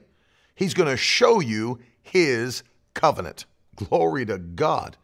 [0.55, 3.47] He's going to show you his covenant.
[3.77, 4.99] Glory to God.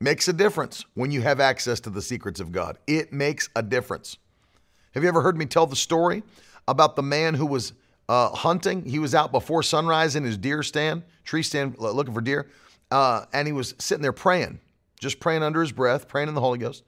[0.00, 2.78] Makes a difference when you have access to the secrets of God.
[2.88, 4.16] It makes a difference.
[4.94, 6.24] Have you ever heard me tell the story
[6.66, 7.72] about the man who was
[8.08, 8.84] uh, hunting?
[8.84, 12.50] He was out before sunrise in his deer stand, tree stand, looking for deer,
[12.92, 14.60] uh, and he was sitting there praying,
[15.00, 16.84] just praying under his breath, praying in the Holy Ghost.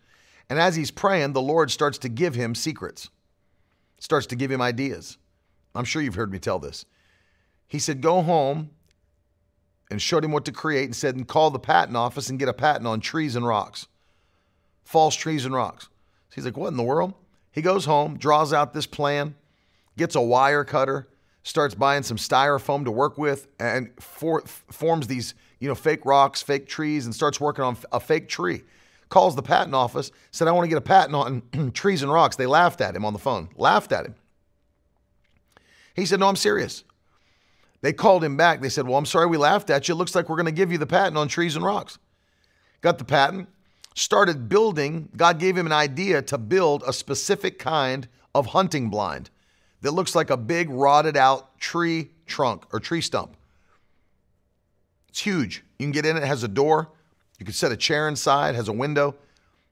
[0.51, 3.09] And as he's praying, the Lord starts to give him secrets,
[3.99, 5.17] starts to give him ideas.
[5.75, 6.85] I'm sure you've heard me tell this.
[7.67, 8.71] He said, Go home
[9.90, 12.49] and showed him what to create and said, and call the patent office and get
[12.49, 13.87] a patent on trees and rocks,
[14.83, 15.85] false trees and rocks.
[15.85, 17.14] So he's like, What in the world?
[17.51, 19.37] He goes home, draws out this plan,
[19.97, 21.09] gets a wire cutter,
[21.44, 26.42] starts buying some styrofoam to work with, and for, forms these you know fake rocks,
[26.42, 28.62] fake trees, and starts working on a fake tree.
[29.11, 32.35] Calls the patent office, said, I want to get a patent on trees and rocks.
[32.35, 34.16] They laughed at him on the phone, laughed at him.
[35.94, 36.83] He said, No, I'm serious.
[37.83, 38.61] They called him back.
[38.61, 39.94] They said, Well, I'm sorry we laughed at you.
[39.94, 41.98] It looks like we're going to give you the patent on trees and rocks.
[42.80, 43.48] Got the patent,
[43.94, 45.11] started building.
[45.16, 49.30] God gave him an idea to build a specific kind of hunting blind
[49.85, 53.37] that looks like a big rotted out tree trunk or tree stump.
[55.11, 55.62] It's huge.
[55.79, 56.90] You can get in it, it has a door.
[57.38, 59.14] You can set a chair inside, has a window.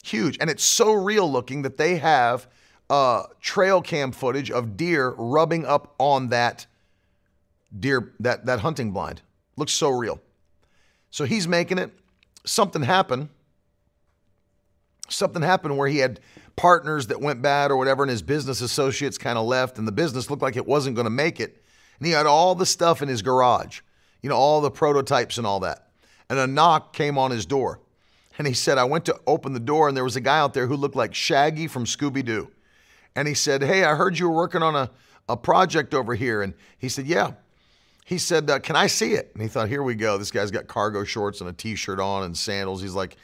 [0.04, 0.36] Huge.
[0.38, 2.46] And it's so real looking that they have
[2.90, 6.66] uh, trail cam footage of deer rubbing up on that
[7.80, 9.22] deer that that hunting blind.
[9.56, 10.20] Looks so real.
[11.10, 11.90] So he's making it.
[12.44, 13.30] Something happened.
[15.12, 16.20] Something happened where he had
[16.56, 19.92] partners that went bad or whatever, and his business associates kind of left, and the
[19.92, 21.62] business looked like it wasn't going to make it.
[21.98, 23.80] And he had all the stuff in his garage,
[24.22, 25.88] you know, all the prototypes and all that.
[26.28, 27.80] And a knock came on his door.
[28.38, 30.54] And he said, I went to open the door, and there was a guy out
[30.54, 32.50] there who looked like Shaggy from Scooby Doo.
[33.14, 34.90] And he said, Hey, I heard you were working on a,
[35.28, 36.42] a project over here.
[36.42, 37.32] And he said, Yeah
[38.04, 39.30] he said, uh, Can I see it?
[39.34, 40.18] And he thought, Here we go.
[40.18, 42.82] This guy's got cargo shorts and a t shirt on and sandals.
[42.82, 43.16] He's like,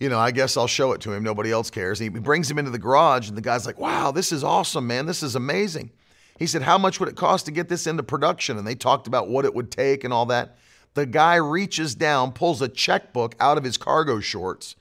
[0.00, 1.22] You know, I guess I'll show it to him.
[1.22, 1.98] Nobody else cares.
[1.98, 5.06] He brings him into the garage, and the guy's like, Wow, this is awesome, man.
[5.06, 5.90] This is amazing.
[6.38, 8.58] He said, How much would it cost to get this into production?
[8.58, 10.56] And they talked about what it would take and all that.
[10.94, 14.76] The guy reaches down, pulls a checkbook out of his cargo shorts,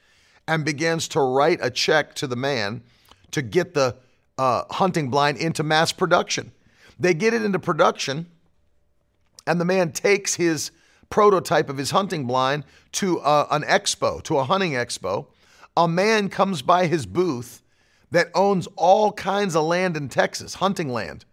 [0.48, 2.84] and begins to write a check to the man
[3.32, 3.96] to get the
[4.38, 6.52] uh, hunting blind into mass production.
[7.00, 8.28] They get it into production
[9.46, 10.72] and the man takes his
[11.14, 15.28] prototype of his hunting blind to uh, an expo, to a hunting expo.
[15.78, 17.62] A man comes by his booth
[18.10, 21.24] that owns all kinds of land in Texas, hunting land.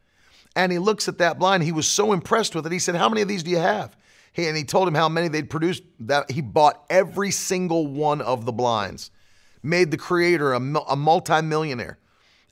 [0.55, 1.62] And he looks at that blind.
[1.62, 2.73] He was so impressed with it.
[2.73, 3.97] He said, How many of these do you have?
[4.35, 5.83] He, and he told him how many they'd produced.
[6.01, 9.11] That he bought every single one of the blinds,
[9.62, 11.99] made the creator a, a multimillionaire.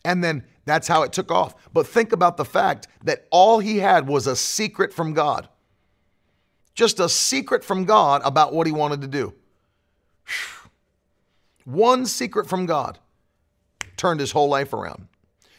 [0.02, 1.54] And then that's how it took off.
[1.74, 5.46] But think about the fact that all he had was a secret from God.
[6.78, 9.34] Just a secret from God about what he wanted to do.
[11.64, 13.00] One secret from God
[13.96, 15.08] turned his whole life around.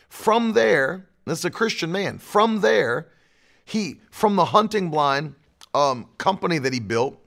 [0.07, 2.19] From there, this is a Christian man.
[2.19, 3.09] From there,
[3.65, 5.35] he, from the hunting blind
[5.73, 7.19] um, company that he built,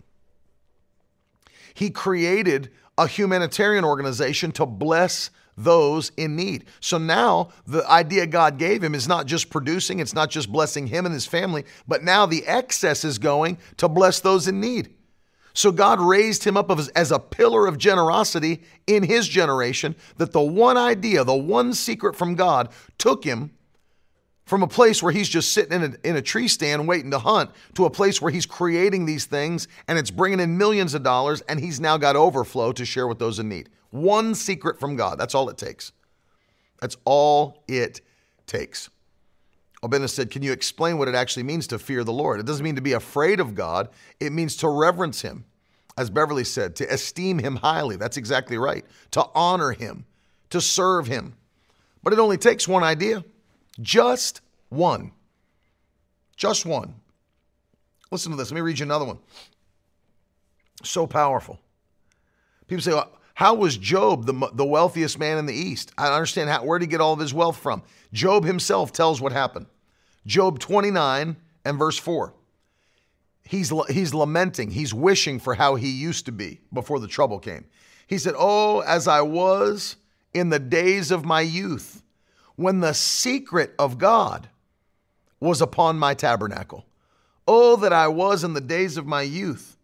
[1.74, 6.64] he created a humanitarian organization to bless those in need.
[6.80, 10.86] So now the idea God gave him is not just producing, it's not just blessing
[10.86, 14.94] him and his family, but now the excess is going to bless those in need.
[15.55, 20.40] So God raised him up as a pillar of generosity in his generation that the
[20.40, 23.50] one idea, the one secret from God took him
[24.44, 27.18] from a place where he's just sitting in a, in a tree stand waiting to
[27.18, 31.03] hunt to a place where he's creating these things and it's bringing in millions of
[31.03, 33.68] dollars and he's now got overflow to share with those in need.
[33.93, 35.18] One secret from God.
[35.18, 35.93] That's all it takes.
[36.80, 38.01] That's all it
[38.47, 38.88] takes.
[39.82, 42.40] Obena said, Can you explain what it actually means to fear the Lord?
[42.40, 45.45] It doesn't mean to be afraid of God, it means to reverence Him.
[45.99, 47.97] As Beverly said, to esteem Him highly.
[47.97, 48.86] That's exactly right.
[49.11, 50.07] To honor Him,
[50.49, 51.34] to serve Him.
[52.03, 53.24] But it only takes one idea,
[53.78, 54.40] just
[54.70, 55.12] one.
[56.34, 56.95] Just one.
[58.11, 58.51] Listen to this.
[58.51, 59.18] Let me read you another one.
[60.82, 61.61] So powerful.
[62.66, 62.99] People say,
[63.43, 65.90] how was Job the, the wealthiest man in the East?
[65.99, 67.82] I understand how, where did he get all of his wealth from?
[68.12, 69.66] Job himself tells what happened.
[70.24, 71.34] Job 29
[71.64, 72.32] and verse 4.
[73.43, 77.64] He's, he's lamenting, he's wishing for how he used to be before the trouble came.
[78.07, 79.97] He said, Oh, as I was
[80.32, 82.05] in the days of my youth,
[82.55, 84.51] when the secret of God
[85.40, 86.86] was upon my tabernacle.
[87.49, 89.76] Oh, that I was in the days of my youth,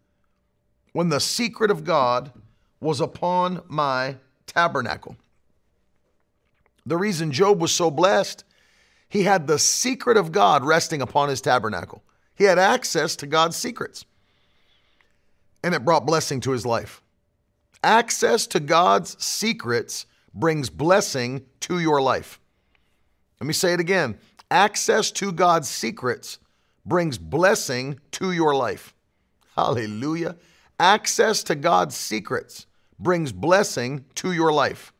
[0.93, 2.31] when the secret of God
[2.79, 4.15] was upon my
[4.45, 5.15] tabernacle.
[6.85, 8.43] The reason Job was so blessed,
[9.09, 12.03] he had the secret of God resting upon his tabernacle.
[12.35, 14.05] He had access to God's secrets.
[15.63, 17.01] And it brought blessing to his life.
[17.83, 22.39] Access to God's secrets brings blessing to your life.
[23.39, 24.17] Let me say it again.
[24.51, 26.39] Access to God's secrets
[26.85, 28.93] brings blessing to your life.
[29.55, 30.35] Hallelujah.
[30.79, 32.65] Access to God's secrets
[32.99, 34.93] brings blessing to your life.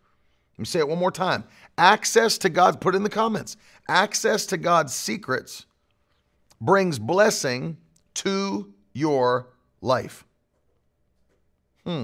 [0.54, 1.44] Let me say it one more time.
[1.78, 3.58] Access to God, put in the comments.
[3.88, 5.66] Access to God's secrets
[6.62, 7.78] brings blessing
[8.16, 9.48] to your
[9.82, 10.26] life.
[11.86, 12.04] Hmm.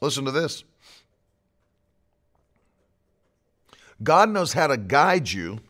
[0.00, 0.64] Listen to this.
[4.02, 5.60] God knows how to guide you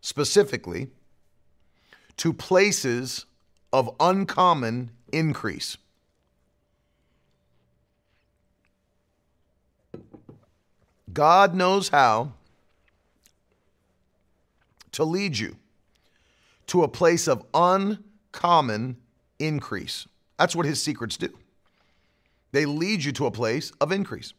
[0.00, 0.88] specifically
[2.22, 3.26] to places
[3.72, 5.76] of uncommon increase.
[11.12, 12.34] God knows how
[14.92, 15.56] to lead you
[16.68, 18.98] to a place of uncommon
[19.40, 20.06] increase.
[20.38, 21.36] That's what his secrets do.
[22.52, 24.32] They lead you to a place of increase.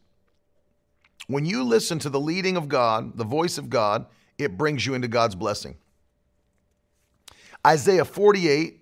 [1.26, 4.06] When you listen to the leading of God, the voice of God,
[4.38, 5.76] it brings you into God's blessing.
[7.66, 8.80] Isaiah 48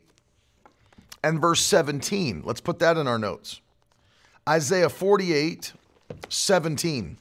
[1.22, 2.42] and verse 17.
[2.44, 3.60] Let's put that in our notes.
[4.48, 5.72] Isaiah 48,
[6.28, 7.16] 17.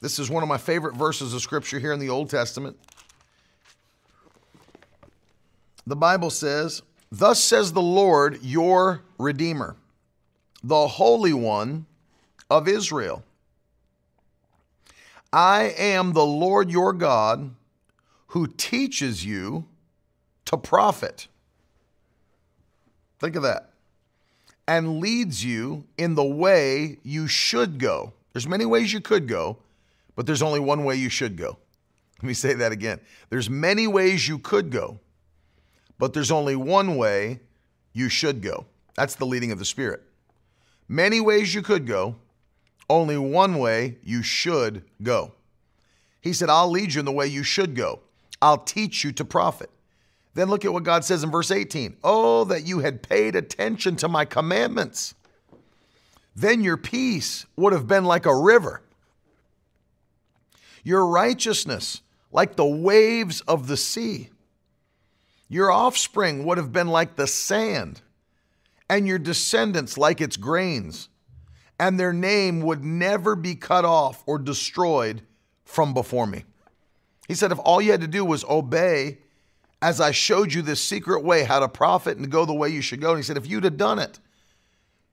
[0.00, 2.76] This is one of my favorite verses of scripture here in the Old Testament.
[5.86, 6.82] The Bible says,
[7.12, 9.76] Thus says the Lord, your Redeemer,
[10.64, 11.86] the Holy One
[12.50, 13.22] of Israel.
[15.32, 17.50] I am the Lord your God
[18.36, 19.64] who teaches you
[20.44, 21.26] to profit.
[23.18, 23.70] Think of that.
[24.68, 28.12] And leads you in the way you should go.
[28.34, 29.56] There's many ways you could go,
[30.16, 31.56] but there's only one way you should go.
[32.22, 33.00] Let me say that again.
[33.30, 35.00] There's many ways you could go,
[35.96, 37.40] but there's only one way
[37.94, 38.66] you should go.
[38.96, 40.02] That's the leading of the Spirit.
[40.88, 42.16] Many ways you could go,
[42.90, 45.32] only one way you should go.
[46.20, 48.00] He said, I'll lead you in the way you should go.
[48.40, 49.70] I'll teach you to profit.
[50.34, 53.96] Then look at what God says in verse 18 Oh, that you had paid attention
[53.96, 55.14] to my commandments.
[56.34, 58.82] Then your peace would have been like a river,
[60.84, 64.28] your righteousness like the waves of the sea.
[65.48, 68.02] Your offspring would have been like the sand,
[68.90, 71.08] and your descendants like its grains,
[71.78, 75.22] and their name would never be cut off or destroyed
[75.64, 76.44] from before me.
[77.28, 79.18] He said, if all you had to do was obey
[79.82, 82.68] as I showed you this secret way how to profit and to go the way
[82.68, 83.10] you should go.
[83.10, 84.18] And he said, if you'd have done it,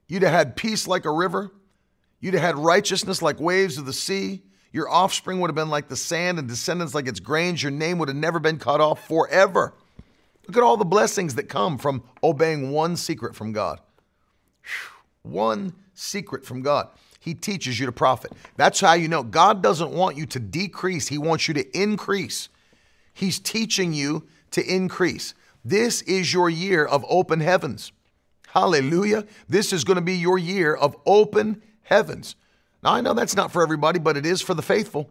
[0.08, 1.52] you'd have had peace like a river,
[2.20, 4.44] you'd have had righteousness like waves of the sea.
[4.72, 7.62] Your offspring would have been like the sand and descendants like its grains.
[7.62, 9.76] Your name would have never been cut off forever.
[10.48, 13.80] Look at all the blessings that come from obeying one secret from God.
[15.22, 16.90] One secret from God.
[17.24, 18.34] He teaches you to profit.
[18.58, 22.50] That's how you know God doesn't want you to decrease, He wants you to increase.
[23.14, 25.34] He's teaching you to increase.
[25.64, 27.94] This is your year of open heavens.
[28.50, 29.26] Hallelujah.
[29.48, 32.36] This is going to be your year of open heavens.
[32.84, 35.10] Now, I know that's not for everybody, but it is for the faithful.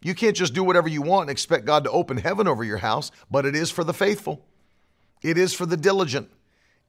[0.00, 2.78] You can't just do whatever you want and expect God to open heaven over your
[2.78, 4.46] house, but it is for the faithful.
[5.20, 6.30] It is for the diligent.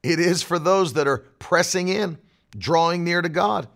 [0.02, 2.16] It is for those that are pressing in,
[2.56, 3.68] drawing near to God.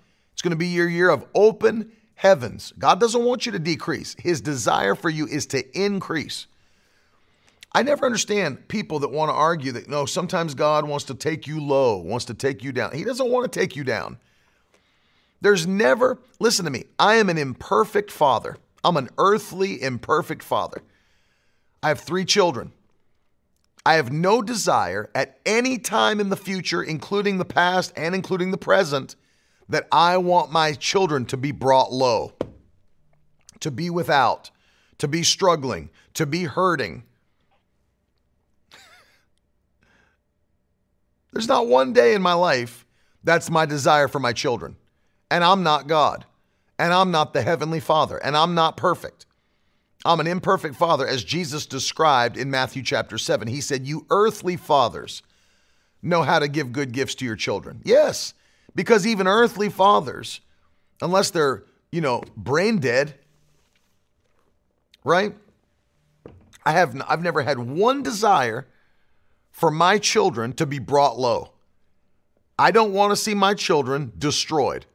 [0.44, 2.74] Going to be your year of open heavens.
[2.78, 6.48] God doesn't want you to decrease, His desire for you is to increase.
[7.72, 11.46] I never understand people that want to argue that no, sometimes God wants to take
[11.46, 12.92] you low, wants to take you down.
[12.92, 14.18] He doesn't want to take you down.
[15.40, 18.58] There's never, listen to me, I am an imperfect father.
[18.84, 20.82] I'm an earthly, imperfect father.
[21.82, 22.72] I have three children.
[23.86, 28.50] I have no desire at any time in the future, including the past and including
[28.50, 29.16] the present,
[29.68, 32.32] that I want my children to be brought low,
[33.60, 34.50] to be without,
[34.98, 37.04] to be struggling, to be hurting.
[41.32, 42.84] There's not one day in my life
[43.24, 44.76] that's my desire for my children.
[45.30, 46.26] And I'm not God.
[46.78, 48.18] And I'm not the Heavenly Father.
[48.18, 49.26] And I'm not perfect.
[50.04, 53.48] I'm an imperfect father, as Jesus described in Matthew chapter 7.
[53.48, 55.22] He said, You earthly fathers
[56.02, 57.80] know how to give good gifts to your children.
[57.84, 58.34] Yes,
[58.74, 60.40] because even earthly fathers,
[61.00, 63.14] unless they're, you know, brain dead,
[65.04, 65.34] right?
[66.64, 68.66] I have I've never had one desire
[69.52, 71.52] for my children to be brought low.
[72.58, 74.86] I don't want to see my children destroyed.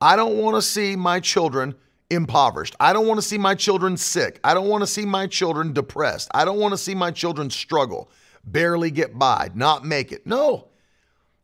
[0.00, 1.74] I don't want to see my children
[2.10, 2.74] impoverished.
[2.80, 4.40] I don't want to see my children sick.
[4.42, 6.28] I don't want to see my children depressed.
[6.32, 8.10] I don't want to see my children struggle,
[8.44, 10.26] barely get by, not make it.
[10.26, 10.68] No,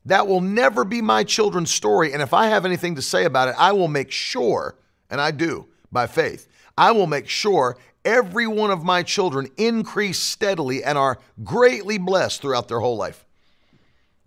[0.06, 2.12] that will never be my children's story.
[2.12, 4.76] And if I have anything to say about it, I will make sure,
[5.10, 10.18] and I do by faith, I will make sure every one of my children increase
[10.18, 13.24] steadily and are greatly blessed throughout their whole life.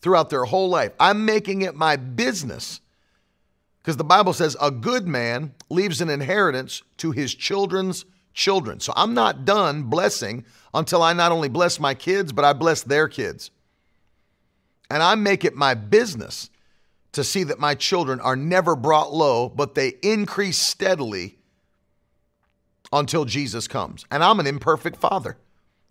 [0.02, 0.94] Throughout their whole life.
[1.00, 2.82] I'm making it my business
[3.88, 8.80] because the Bible says a good man leaves an inheritance to his children's children.
[8.80, 12.82] So I'm not done blessing until I not only bless my kids, but I bless
[12.82, 13.50] their kids.
[14.90, 16.50] And I make it my business
[17.12, 21.38] to see that my children are never brought low, but they increase steadily
[22.94, 24.06] until Jesus comes.
[24.12, 25.38] And I'm an imperfect father.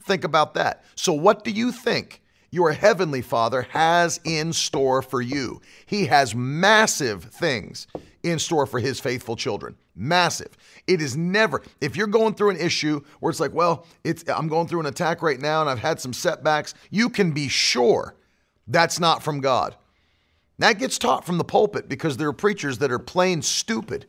[0.03, 0.85] Think about that.
[0.95, 2.23] So, what do you think
[2.57, 5.61] your heavenly Father has in store for you.
[5.85, 7.87] He has massive things
[8.23, 9.77] in store for his faithful children.
[9.95, 10.57] Massive.
[10.87, 14.49] It is never, if you're going through an issue where it's like, well, it's I'm
[14.49, 18.16] going through an attack right now and I've had some setbacks, you can be sure
[18.67, 19.77] that's not from God.
[20.59, 24.07] That gets taught from the pulpit because there are preachers that are plain stupid.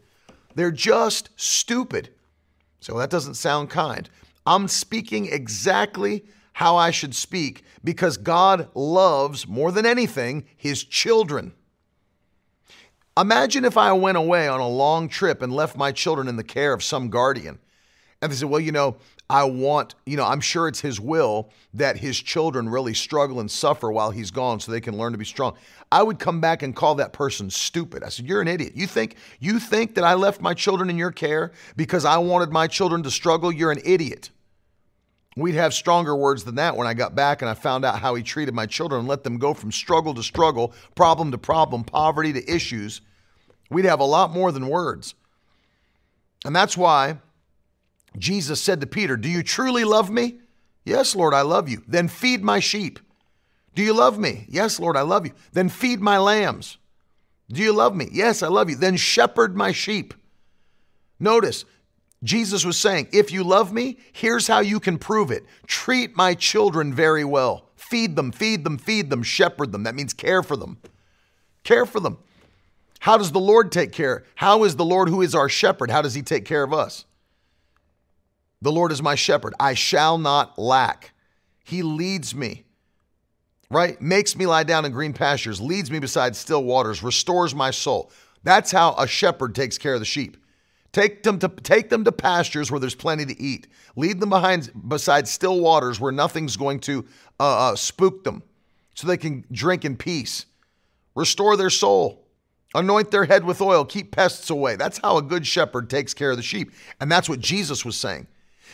[0.56, 2.10] They're just stupid.
[2.80, 4.10] So that doesn't sound kind.
[4.46, 11.54] I'm speaking exactly how I should speak because God loves more than anything his children.
[13.18, 16.44] Imagine if I went away on a long trip and left my children in the
[16.44, 17.60] care of some guardian.
[18.22, 18.98] And they said, Well, you know,
[19.30, 23.52] I want, you know, I'm sure it's his will that his children really struggle and
[23.52, 25.58] suffer while he's gone so they can learn to be strong.
[25.92, 28.04] I would come back and call that person stupid.
[28.04, 28.74] I said, You're an idiot.
[28.76, 32.52] You think you think that I left my children in your care because I wanted
[32.52, 33.52] my children to struggle?
[33.52, 34.32] You're an idiot.
[35.36, 38.16] We'd have stronger words than that when I got back and I found out how
[38.16, 41.84] he treated my children and let them go from struggle to struggle, problem to problem,
[41.84, 43.02] poverty to issues.
[43.70, 45.14] We'd have a lot more than words.
[46.44, 47.18] And that's why
[48.18, 50.40] Jesus said to Peter, Do you truly love me?
[50.86, 51.84] Yes, Lord, I love you.
[51.88, 53.00] Then feed my sheep.
[53.76, 54.46] Do you love me?
[54.48, 55.34] Yes, Lord, I love you.
[55.52, 56.78] Then feed my lambs.
[57.52, 58.08] Do you love me?
[58.12, 58.76] Yes, I love you.
[58.76, 60.14] Then shepherd my sheep.
[61.20, 61.66] Notice,
[62.24, 65.46] Jesus was saying, if you love me, here's how you can prove it.
[65.68, 67.70] Treat my children very well.
[67.76, 69.84] Feed them, feed them, feed them, shepherd them.
[69.84, 70.78] That means care for them.
[71.64, 72.18] Care for them.
[73.00, 74.26] How does the Lord take care?
[74.36, 75.92] How is the Lord who is our shepherd?
[75.92, 77.06] How does he take care of us?
[78.62, 79.54] The Lord is my shepherd.
[79.60, 81.12] I shall not lack.
[81.64, 82.64] He leads me,
[83.70, 84.02] right?
[84.02, 88.12] Makes me lie down in green pastures, leads me beside still waters, restores my soul.
[88.44, 90.38] That's how a shepherd takes care of the sheep.
[90.94, 93.68] Take them to take them to pastures where there's plenty to eat.
[93.96, 97.06] Lead them behind beside still waters where nothing's going to
[97.40, 98.42] uh, uh, spook them,
[98.96, 100.46] so they can drink in peace.
[101.14, 102.24] Restore their soul.
[102.74, 103.86] Anoint their head with oil.
[103.86, 104.76] Keep pests away.
[104.76, 107.98] That's how a good shepherd takes care of the sheep, and that's what Jesus was
[107.98, 108.28] saying.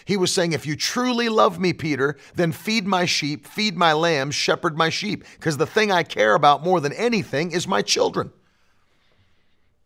[0.06, 3.93] He was saying, If you truly love me, Peter, then feed my sheep, feed my
[3.93, 7.82] lambs, shepherd my sheep, because the thing I care about more than anything is my
[7.82, 8.32] children.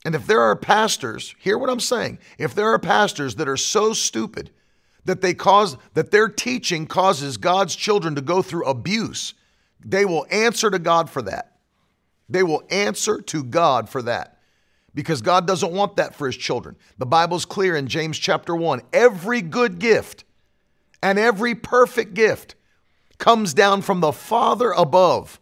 [0.06, 2.20] And if there are pastors, hear what I'm saying.
[2.38, 4.52] If there are pastors that are so stupid
[5.06, 9.34] that they cause that their teaching causes God's children to go through abuse,
[9.84, 11.58] they will answer to God for that.
[12.30, 14.37] They will answer to God for that.
[14.98, 16.76] Because God doesn't want that for his children.
[16.98, 18.82] The Bible's clear in James chapter 1.
[18.92, 20.24] Every good gift
[21.04, 22.56] and every perfect gift
[23.20, 25.40] comes down from the Father above,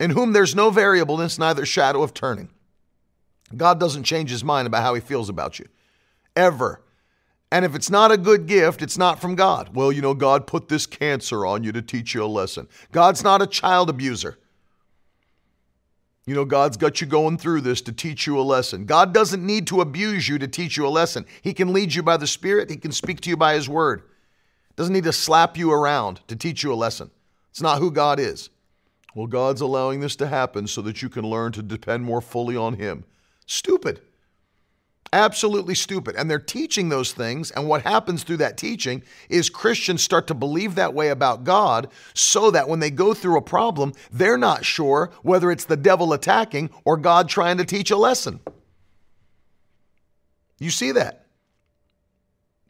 [0.00, 2.48] in whom there's no variableness, neither shadow of turning.
[3.54, 5.66] God doesn't change his mind about how he feels about you.
[6.34, 6.80] Ever.
[7.50, 9.76] And if it's not a good gift, it's not from God.
[9.76, 12.68] Well, you know, God put this cancer on you to teach you a lesson.
[12.90, 14.38] God's not a child abuser.
[16.24, 18.86] You know, God's got you going through this to teach you a lesson.
[18.86, 21.26] God doesn't need to abuse you to teach you a lesson.
[21.42, 24.02] He can lead you by the Spirit, He can speak to you by His Word.
[24.76, 27.10] Doesn't need to slap you around to teach you a lesson.
[27.50, 28.50] It's not who God is.
[29.14, 32.56] Well, God's allowing this to happen so that you can learn to depend more fully
[32.56, 33.04] on Him.
[33.44, 34.00] Stupid.
[35.12, 36.16] Absolutely stupid.
[36.16, 37.50] And they're teaching those things.
[37.50, 41.88] And what happens through that teaching is Christians start to believe that way about God
[42.14, 46.14] so that when they go through a problem, they're not sure whether it's the devil
[46.14, 48.40] attacking or God trying to teach a lesson.
[50.58, 51.26] You see that?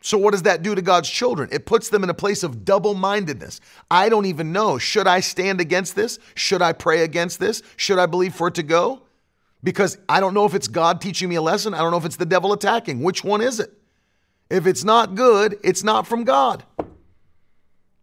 [0.05, 1.49] So, what does that do to God's children?
[1.53, 3.61] It puts them in a place of double mindedness.
[3.89, 4.79] I don't even know.
[4.79, 6.19] Should I stand against this?
[6.35, 7.63] Should I pray against this?
[7.77, 9.02] Should I believe for it to go?
[9.63, 11.75] Because I don't know if it's God teaching me a lesson.
[11.75, 13.03] I don't know if it's the devil attacking.
[13.03, 13.73] Which one is it?
[14.51, 16.65] If it's not good, it's not from God.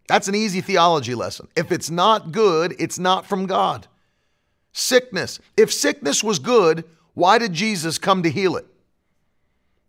[0.07, 1.47] That's an easy theology lesson.
[1.55, 3.87] If it's not good, it's not from God.
[4.71, 5.39] Sickness.
[5.55, 6.83] If sickness was good,
[7.13, 8.65] why did Jesus come to heal it?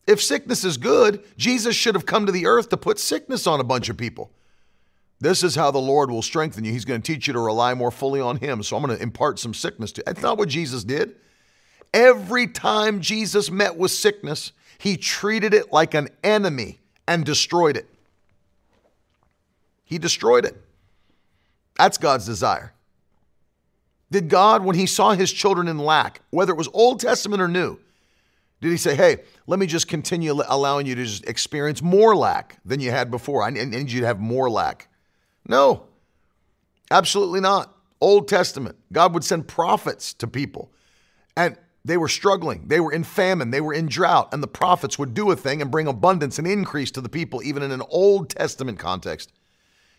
[0.06, 3.60] If sickness is good, Jesus should have come to the earth to put sickness on
[3.60, 4.30] a bunch of people.
[5.20, 6.72] This is how the Lord will strengthen you.
[6.72, 8.62] He's going to teach you to rely more fully on Him.
[8.62, 10.04] So I'm going to impart some sickness to you.
[10.06, 11.14] That's not what Jesus did.
[11.92, 17.88] Every time Jesus met with sickness, he treated it like an enemy and destroyed it.
[19.84, 20.56] He destroyed it.
[21.76, 22.72] That's God's desire.
[24.10, 27.48] Did God, when he saw his children in lack, whether it was Old Testament or
[27.48, 27.78] New,
[28.60, 32.58] did he say, hey, let me just continue allowing you to just experience more lack
[32.64, 33.42] than you had before?
[33.42, 34.88] I need you to have more lack.
[35.48, 35.84] No,
[36.90, 37.74] absolutely not.
[38.00, 40.70] Old Testament, God would send prophets to people.
[41.36, 42.68] And they were struggling.
[42.68, 43.50] They were in famine.
[43.50, 44.32] They were in drought.
[44.32, 47.42] And the prophets would do a thing and bring abundance and increase to the people,
[47.42, 49.32] even in an Old Testament context.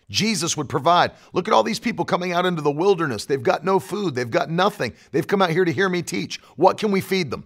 [0.10, 1.12] Jesus would provide.
[1.34, 3.26] Look at all these people coming out into the wilderness.
[3.26, 4.14] They've got no food.
[4.14, 4.94] They've got nothing.
[5.12, 6.40] They've come out here to hear me teach.
[6.56, 7.46] What can we feed them?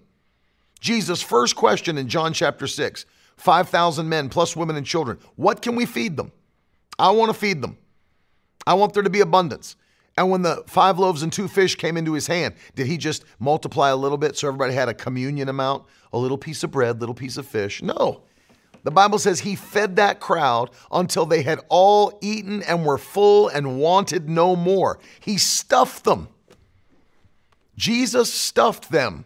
[0.80, 3.06] Jesus' first question in John chapter 6
[3.38, 5.20] 5,000 men plus women and children.
[5.36, 6.32] What can we feed them?
[6.98, 7.78] I want to feed them.
[8.66, 9.76] I want there to be abundance.
[10.18, 13.26] And when the five loaves and two fish came into his hand, did he just
[13.39, 15.84] multiply a little bit so everybody had a communion amount?
[16.13, 17.82] A little piece of bread, little piece of fish?
[17.82, 18.22] No.
[18.84, 23.49] The Bible says he fed that crowd until they had all eaten and were full
[23.49, 24.99] and wanted no more.
[25.20, 26.30] He stuffed them.
[27.76, 29.26] Jesus stuffed them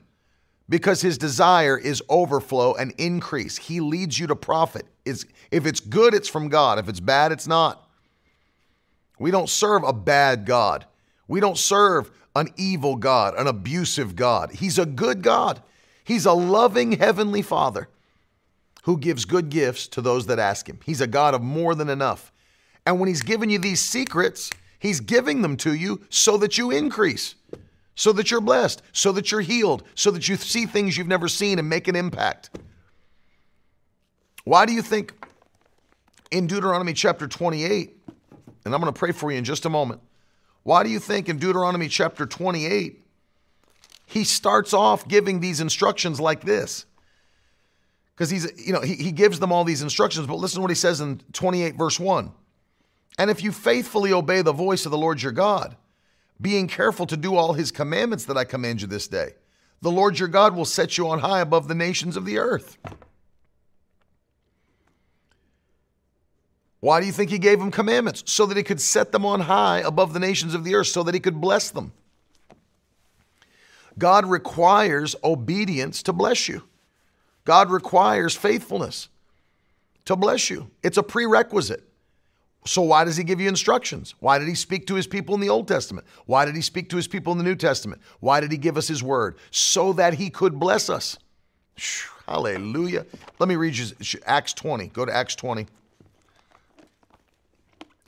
[0.70, 3.58] because his desire is overflow and increase.
[3.58, 4.86] He leads you to profit.
[5.06, 6.80] If it's good, it's from God.
[6.80, 7.89] If it's bad, it's not.
[9.20, 10.86] We don't serve a bad God.
[11.28, 14.52] We don't serve an evil God, an abusive God.
[14.52, 15.62] He's a good God.
[16.04, 17.90] He's a loving heavenly Father
[18.84, 20.80] who gives good gifts to those that ask Him.
[20.86, 22.32] He's a God of more than enough.
[22.86, 24.50] And when He's given you these secrets,
[24.80, 27.36] He's giving them to you so that you increase,
[27.96, 31.28] so that you're blessed, so that you're healed, so that you see things you've never
[31.28, 32.50] seen and make an impact.
[34.46, 35.14] Why do you think
[36.32, 37.98] in Deuteronomy chapter 28,
[38.66, 40.02] and I'm going to pray for you in just a moment.
[40.64, 43.02] Why do you think in Deuteronomy chapter 28,
[44.06, 46.86] he starts off giving these instructions like this?
[48.14, 50.72] Because he's, you know, he, he gives them all these instructions, but listen to what
[50.72, 52.32] he says in 28, verse 1.
[53.18, 55.76] And if you faithfully obey the voice of the Lord your God,
[56.42, 59.32] being careful to do all his commandments that I command you this day,
[59.82, 62.78] the Lord your God will set you on high above the nations of the earth.
[66.80, 68.24] Why do you think he gave them commandments?
[68.26, 71.04] So that he could set them on high above the nations of the earth, so
[71.04, 71.92] that he could bless them.
[73.98, 76.64] God requires obedience to bless you.
[77.44, 79.10] God requires faithfulness
[80.06, 80.70] to bless you.
[80.84, 81.84] It's a prerequisite.
[82.66, 84.16] So, why does he give you instructions?
[84.20, 86.06] Why did he speak to his people in the Old Testament?
[86.26, 88.02] Why did he speak to his people in the New Testament?
[88.20, 89.38] Why did he give us his word?
[89.50, 91.18] So that he could bless us.
[92.28, 93.06] Hallelujah.
[93.40, 93.88] Let me read you
[94.26, 94.88] Acts 20.
[94.88, 95.66] Go to Acts 20.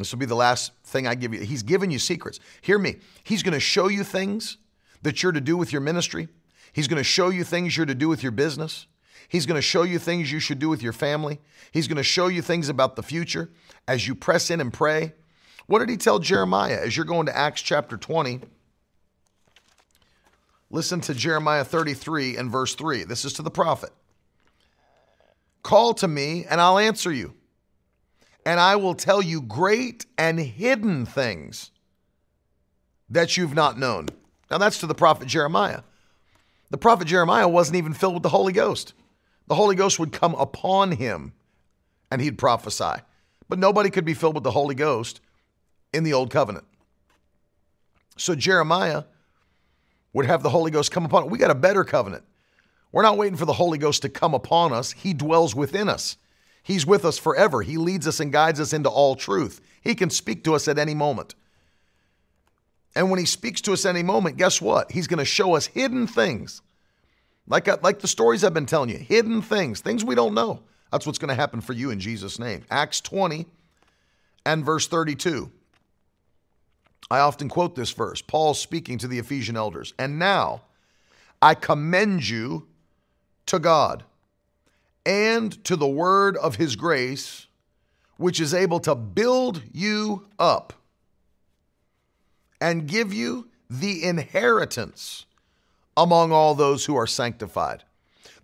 [0.02, 1.42] This will be the last thing I give you.
[1.42, 2.40] He's giving you secrets.
[2.62, 2.98] Hear me.
[3.24, 4.58] He's going to show you things
[5.02, 6.28] that you're to do with your ministry.
[6.74, 8.88] He's going to show you things you're to do with your business.
[9.28, 11.40] He's going to show you things you should do with your family.
[11.72, 13.50] He's going to show you things about the future
[13.88, 15.14] as you press in and pray.
[15.68, 18.42] What did he tell Jeremiah as you're going to Acts chapter 20?
[20.70, 23.04] Listen to Jeremiah 33 and verse 3.
[23.04, 23.92] This is to the prophet.
[25.64, 27.34] Call to me, and I'll answer you
[28.46, 31.72] and I will tell you great and hidden things
[33.10, 34.08] that you've not known.
[34.50, 35.82] Now, that's to the prophet Jeremiah.
[36.70, 38.94] The prophet Jeremiah wasn't even filled with the Holy Ghost.
[39.48, 41.34] The Holy Ghost would come upon him
[42.10, 43.02] and he'd prophesy.
[43.50, 45.20] But nobody could be filled with the Holy Ghost
[45.94, 46.66] in the old covenant.
[48.18, 49.04] So Jeremiah
[50.14, 51.24] would have the Holy Ghost come upon.
[51.24, 51.30] Him.
[51.30, 52.24] We got a better covenant.
[52.92, 54.92] We're not waiting for the Holy Ghost to come upon us.
[54.92, 56.18] He dwells within us.
[56.64, 57.62] He's with us forever.
[57.62, 59.62] He leads us and guides us into all truth.
[59.82, 61.36] He can speak to us at any moment.
[62.96, 64.92] And when he speaks to us at any moment, guess what?
[64.92, 66.62] He's going to show us hidden things.
[67.48, 70.62] Like, uh, like the stories I've been telling you, hidden things, things we don't know.
[70.92, 72.64] That's what's going to happen for you in Jesus' name.
[72.70, 73.46] Acts 20
[74.46, 75.52] and verse 32.
[77.10, 78.22] I often quote this verse.
[78.22, 79.94] Paul speaking to the Ephesian elders.
[79.98, 80.62] And now
[81.42, 82.68] I commend you
[83.48, 84.04] to God
[85.06, 87.48] and to the word of his grace,
[88.18, 90.74] which is able to build you up
[92.60, 95.26] and give you the inheritance
[95.98, 97.84] among all those who are sanctified.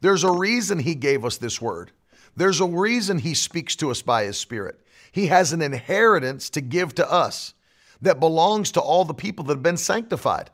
[0.01, 1.91] There's a reason he gave us this word.
[2.35, 4.79] There's a reason he speaks to us by his spirit.
[5.11, 7.53] He has an inheritance to give to us
[8.01, 10.49] that belongs to all the people that have been sanctified.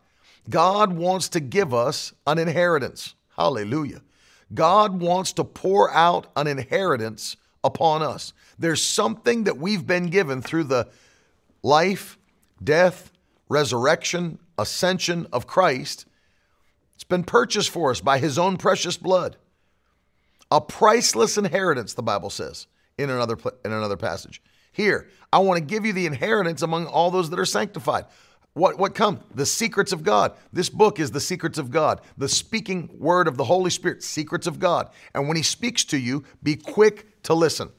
[0.49, 3.15] God wants to give us an inheritance.
[3.35, 4.01] Hallelujah.
[4.53, 8.33] God wants to pour out an inheritance upon us.
[8.59, 10.89] There's something that we've been given through the
[11.61, 12.17] life,
[12.63, 13.11] death,
[13.49, 16.05] resurrection, ascension of Christ.
[16.95, 19.37] It's been purchased for us by his own precious blood.
[20.51, 24.41] A priceless inheritance, the Bible says in another in another passage.
[24.71, 28.05] Here, I want to give you the inheritance among all those that are sanctified.
[28.53, 29.19] What, what come?
[29.33, 30.33] The secrets of God.
[30.51, 34.45] This book is the secrets of God, the speaking word of the Holy Spirit, secrets
[34.45, 34.89] of God.
[35.15, 37.69] And when He speaks to you, be quick to listen.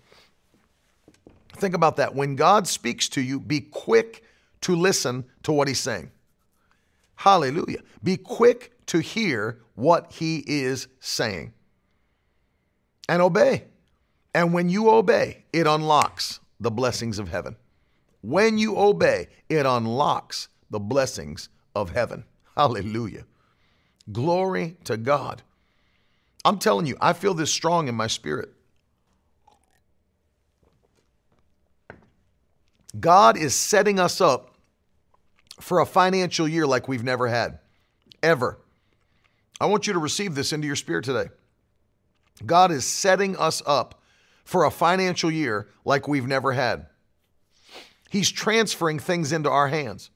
[1.53, 2.14] Think about that.
[2.14, 4.25] When God speaks to you, be quick
[4.62, 6.11] to listen to what He's saying.
[7.16, 7.81] Hallelujah.
[8.03, 11.53] Be quick to hear what He is saying
[13.09, 13.64] and obey.
[14.35, 17.55] And when you obey, it unlocks the blessings of heaven.
[18.22, 22.25] When you obey, it unlocks the blessings of heaven.
[22.57, 23.27] Hallelujah.
[24.11, 25.41] Glory to God.
[26.45, 28.53] I'm telling you, I feel this strong in my spirit.
[32.99, 34.57] God is setting us up
[35.61, 37.61] for a financial year like we've never had,
[38.20, 38.59] ever.
[39.61, 41.31] I want you to receive this into your spirit today.
[42.45, 44.03] God is setting us up
[44.45, 46.87] for a financial year like we've never had.
[48.11, 50.11] He's transferring things into our hands.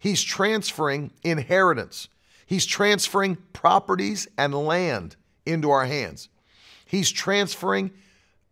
[0.00, 2.08] He's transferring inheritance.
[2.46, 5.14] He's transferring properties and land
[5.46, 6.30] into our hands.
[6.86, 7.92] He's transferring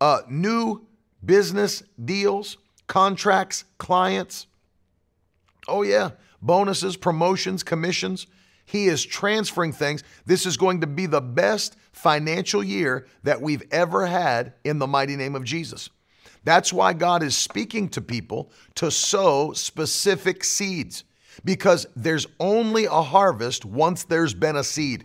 [0.00, 0.86] uh, new
[1.24, 4.46] business deals, contracts, clients.
[5.66, 6.10] Oh, yeah,
[6.42, 8.26] bonuses, promotions, commissions.
[8.66, 10.04] He is transferring things.
[10.26, 14.86] This is going to be the best financial year that we've ever had in the
[14.86, 15.88] mighty name of Jesus.
[16.44, 21.04] That's why God is speaking to people to sow specific seeds
[21.44, 25.04] because there's only a harvest once there's been a seed.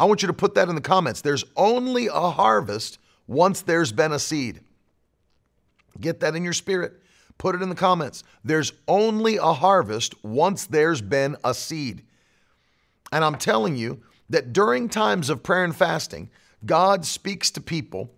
[0.00, 1.20] I want you to put that in the comments.
[1.20, 4.60] There's only a harvest once there's been a seed.
[6.00, 6.94] Get that in your spirit.
[7.36, 8.24] Put it in the comments.
[8.44, 12.02] There's only a harvest once there's been a seed.
[13.12, 16.30] And I'm telling you that during times of prayer and fasting,
[16.64, 18.10] God speaks to people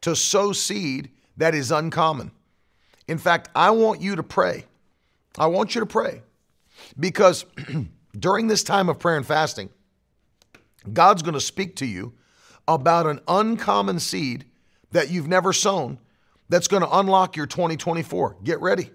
[0.00, 2.30] to sow seed that is uncommon.
[3.06, 4.64] In fact, I want you to pray.
[5.38, 6.22] I want you to pray
[6.98, 7.44] because
[8.18, 9.70] during this time of prayer and fasting,
[10.92, 12.14] God's going to speak to you
[12.66, 14.44] about an uncommon seed
[14.92, 15.98] that you've never sown
[16.48, 18.36] that's going to unlock your 2024.
[18.42, 18.90] Get ready.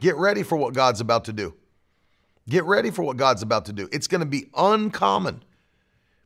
[0.00, 1.54] Get ready for what God's about to do.
[2.48, 3.88] Get ready for what God's about to do.
[3.92, 5.42] It's going to be uncommon.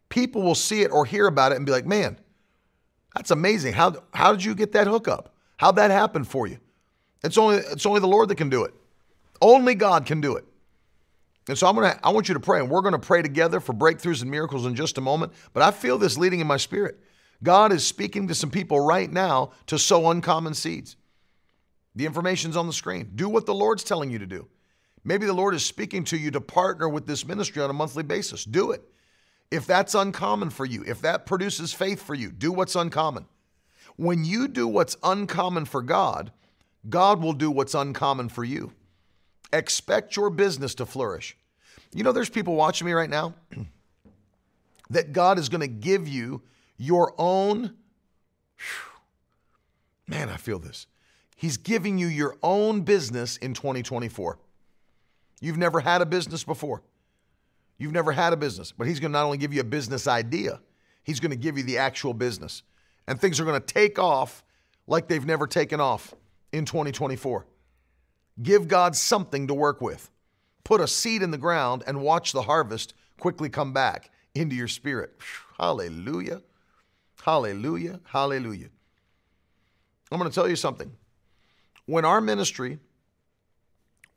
[0.09, 2.18] People will see it or hear about it and be like, man,
[3.14, 3.74] that's amazing.
[3.74, 5.35] How, how did you get that hookup?
[5.59, 6.59] How'd that happen for you?
[7.22, 8.74] It's only, it's only the Lord that can do it.
[9.43, 10.45] Only God can do it.
[11.49, 13.72] And so I'm gonna I want you to pray, and we're gonna pray together for
[13.72, 15.32] breakthroughs and miracles in just a moment.
[15.53, 16.99] But I feel this leading in my spirit.
[17.42, 20.97] God is speaking to some people right now to sow uncommon seeds.
[21.94, 23.12] The information's on the screen.
[23.14, 24.49] Do what the Lord's telling you to do.
[25.05, 28.03] Maybe the Lord is speaking to you to partner with this ministry on a monthly
[28.03, 28.44] basis.
[28.44, 28.82] Do it.
[29.51, 33.26] If that's uncommon for you, if that produces faith for you, do what's uncommon.
[33.97, 36.32] When you do what's uncommon for God,
[36.88, 38.72] God will do what's uncommon for you.
[39.53, 41.36] Expect your business to flourish.
[41.92, 43.34] You know, there's people watching me right now
[44.90, 46.42] that God is going to give you
[46.76, 47.74] your own.
[50.07, 50.86] Man, I feel this.
[51.36, 54.38] He's giving you your own business in 2024.
[55.40, 56.82] You've never had a business before.
[57.78, 60.07] You've never had a business, but he's going to not only give you a business
[60.07, 60.61] idea,
[61.05, 62.62] he's going to give you the actual business.
[63.07, 64.44] And things are going to take off
[64.86, 66.14] like they've never taken off
[66.53, 67.47] in 2024.
[68.43, 70.11] Give God something to work with.
[70.64, 74.68] Put a seed in the ground and watch the harvest quickly come back into your
[74.68, 75.16] spirit.
[75.59, 76.43] Hallelujah.
[77.22, 78.01] Hallelujah.
[78.05, 78.68] Hallelujah.
[80.11, 80.93] I'm going to tell you something.
[81.87, 82.78] When our ministry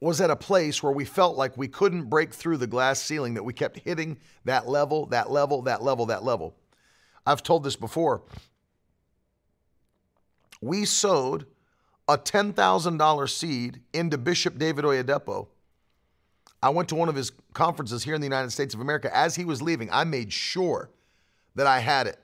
[0.01, 3.33] was at a place where we felt like we couldn't break through the glass ceiling,
[3.33, 6.55] that we kept hitting that level, that level, that level, that level.
[7.25, 8.23] I've told this before.
[10.61, 11.47] We sowed
[12.09, 15.47] a $10,000 seed into Bishop David Oyedepo.
[16.61, 19.15] I went to one of his conferences here in the United States of America.
[19.15, 20.89] As he was leaving, I made sure
[21.53, 22.19] that I had it.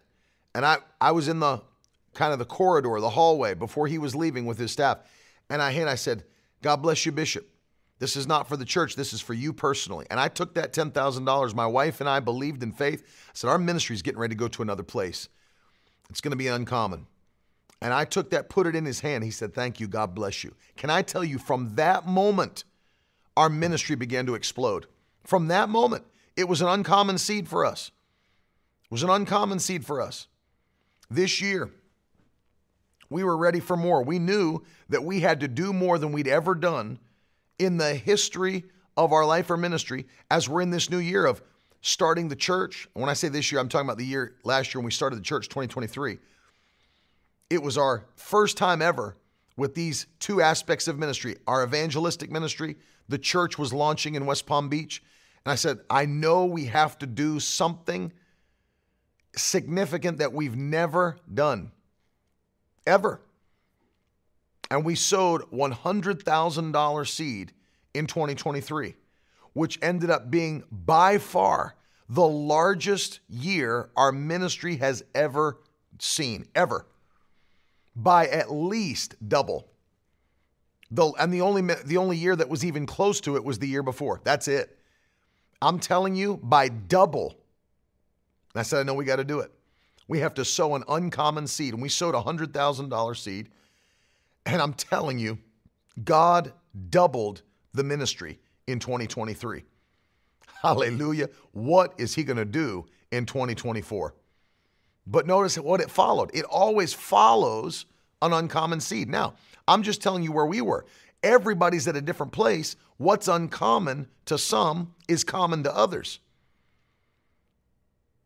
[0.56, 1.62] And I, I was in the
[2.16, 4.98] kind of the corridor, the hallway, before he was leaving with his staff.
[5.52, 6.24] And I hit, I said,
[6.64, 7.48] God bless you, Bishop.
[8.00, 8.96] This is not for the church.
[8.96, 10.08] This is for you personally.
[10.10, 11.54] And I took that $10,000.
[11.54, 13.04] My wife and I believed in faith.
[13.06, 15.30] I said, Our ministry is getting ready to go to another place.
[16.10, 17.06] It's going to be uncommon.
[17.82, 19.24] And I took that, put it in his hand.
[19.24, 19.88] He said, Thank you.
[19.88, 20.56] God bless you.
[20.76, 22.64] Can I tell you, from that moment,
[23.38, 24.88] our ministry began to explode.
[25.24, 26.06] From that moment,
[26.36, 27.92] it was an uncommon seed for us.
[28.86, 30.28] It was an uncommon seed for us.
[31.10, 31.70] This year,
[33.10, 34.04] we were ready for more.
[34.04, 37.00] We knew that we had to do more than we'd ever done
[37.60, 38.66] in the history
[38.98, 41.42] of our life or ministry as we're in this new year of
[41.82, 42.88] starting the church.
[42.94, 45.20] When I say this year, I'm talking about the year last year when we started
[45.20, 46.18] the church, 2023.
[47.50, 49.18] It was our first time ever
[49.58, 52.76] with these two aspects of ministry our evangelistic ministry.
[53.08, 55.04] The church was launching in West Palm Beach.
[55.46, 58.12] And I said, I know we have to do something
[59.36, 61.72] significant that we've never done,
[62.88, 63.22] ever
[64.70, 67.54] and we sowed $100,000 seed
[67.94, 68.96] in 2023,
[69.54, 71.76] which ended up being by far
[72.10, 75.60] the largest year our ministry has ever
[76.00, 76.86] seen, ever,
[77.96, 79.68] by at least double.
[80.92, 83.68] The, and the only the only year that was even close to it was the
[83.68, 84.22] year before.
[84.24, 84.78] That's it.
[85.62, 87.36] I'm telling you, by double.
[88.54, 89.52] I said, I know we got to do it.
[90.08, 93.50] We have to sow an uncommon seed, and we sowed a hundred thousand dollar seed
[94.46, 95.40] and I'm telling you,
[96.04, 96.54] God
[96.90, 97.42] doubled
[97.74, 99.64] the ministry in 2023.
[100.62, 101.30] Hallelujah.
[101.52, 104.14] What is he going to do in 2024?
[105.08, 106.32] But notice what it followed.
[106.34, 107.86] It always follows
[108.22, 109.10] an uncommon seed.
[109.10, 109.36] Now,
[109.68, 110.86] I'm just telling you where we were.
[111.24, 112.76] Everybody's at a different place.
[112.98, 116.20] What's uncommon to some is common to others.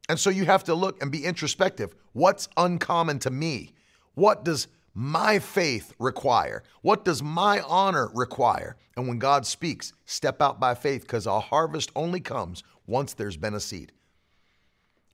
[0.08, 1.94] And so you have to look and be introspective.
[2.14, 3.74] What's uncommon to me?
[4.16, 6.64] What does my faith require?
[6.82, 8.76] What does my honor require?
[8.98, 13.38] And when God speaks, step out by faith because a harvest only comes once there's
[13.38, 13.92] been a seed.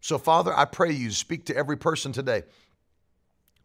[0.05, 2.43] So, Father, I pray you speak to every person today.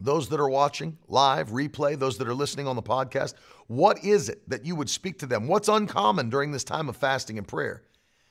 [0.01, 3.35] Those that are watching live, replay, those that are listening on the podcast,
[3.67, 5.49] what is it that you would speak to them?
[5.49, 7.83] What's uncommon during this time of fasting and prayer?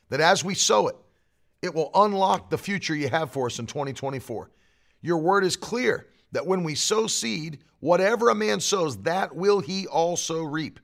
[0.10, 0.96] That as we sow it,
[1.62, 4.50] it will unlock the future you have for us in 2024.
[5.04, 9.60] Your word is clear that when we sow seed, whatever a man sows, that will
[9.60, 10.80] he also reap.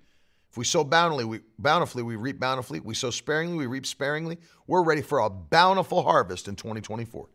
[0.55, 2.79] If we sow bountifully, we, bountifully, we reap bountifully.
[2.79, 4.37] We sow sparingly, we reap sparingly.
[4.67, 7.27] We're ready for a bountiful harvest in 2024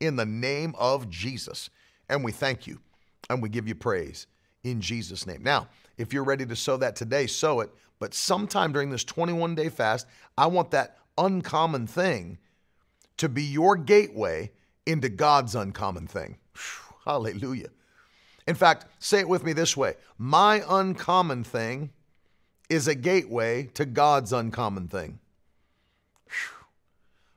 [0.00, 1.68] in the name of Jesus.
[2.08, 2.80] And we thank you
[3.28, 4.26] and we give you praise
[4.64, 5.42] in Jesus' name.
[5.42, 5.68] Now,
[5.98, 7.68] if you're ready to sow that today, sow it.
[7.98, 10.06] But sometime during this 21 day fast,
[10.38, 12.38] I want that uncommon thing
[13.18, 14.50] to be your gateway
[14.86, 16.38] into God's uncommon thing.
[17.04, 17.68] Hallelujah.
[18.48, 21.90] In fact, say it with me this way My uncommon thing
[22.72, 25.18] is a gateway to God's uncommon thing.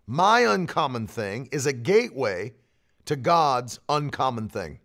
[0.08, 2.54] My uncommon thing is a gateway
[3.04, 4.80] to God's uncommon thing.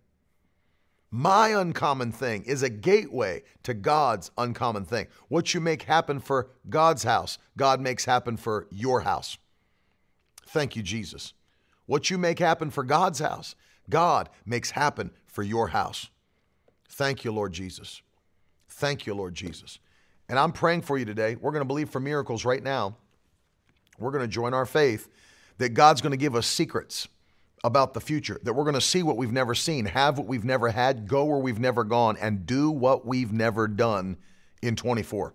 [1.09, 5.07] My uncommon thing is a gateway to God's uncommon thing.
[5.29, 9.37] What you make happen for God's house, God makes happen for your house.
[10.47, 11.33] Thank you, Jesus.
[11.85, 13.55] What you make happen for God's house,
[13.89, 16.09] God makes happen for your house.
[16.89, 18.01] Thank you, Lord Jesus.
[18.67, 19.79] Thank you, Lord Jesus.
[20.31, 21.35] And I'm praying for you today.
[21.35, 22.95] We're going to believe for miracles right now.
[23.99, 25.09] We're going to join our faith
[25.57, 27.09] that God's going to give us secrets
[27.65, 30.45] about the future, that we're going to see what we've never seen, have what we've
[30.45, 34.15] never had, go where we've never gone, and do what we've never done
[34.61, 35.33] in 24.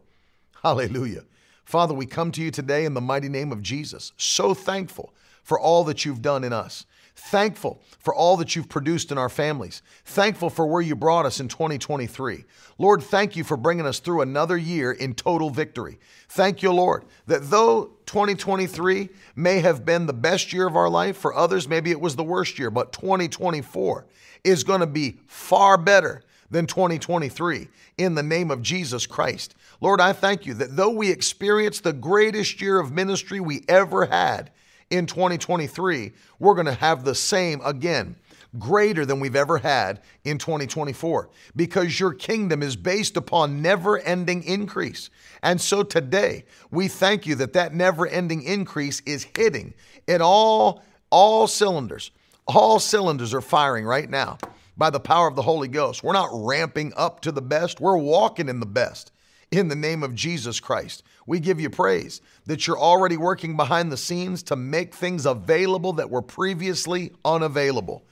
[0.62, 1.24] Hallelujah.
[1.66, 5.61] Father, we come to you today in the mighty name of Jesus, so thankful for
[5.61, 6.86] all that you've done in us.
[7.19, 9.81] Thankful for all that you've produced in our families.
[10.05, 12.45] Thankful for where you brought us in 2023.
[12.77, 15.99] Lord, thank you for bringing us through another year in total victory.
[16.29, 21.17] Thank you, Lord, that though 2023 may have been the best year of our life,
[21.17, 24.07] for others, maybe it was the worst year, but 2024
[24.45, 29.55] is going to be far better than 2023 in the name of Jesus Christ.
[29.81, 34.05] Lord, I thank you that though we experienced the greatest year of ministry we ever
[34.05, 34.51] had
[34.91, 38.16] in 2023, we're going to have the same again
[38.59, 44.43] greater than we've ever had in 2024 because your kingdom is based upon never ending
[44.45, 45.11] increase.
[45.43, 49.74] And so today, we thank you that that never ending increase is hitting
[50.07, 52.11] in all, all cylinders.
[52.47, 54.39] All cylinders are firing right now
[54.76, 56.03] by the power of the Holy Ghost.
[56.03, 59.12] We're not ramping up to the best, we're walking in the best
[59.57, 61.03] in the name of Jesus Christ.
[61.27, 65.95] We give you praise that you're already working behind the scenes to make things available
[65.95, 68.05] that were previously unavailable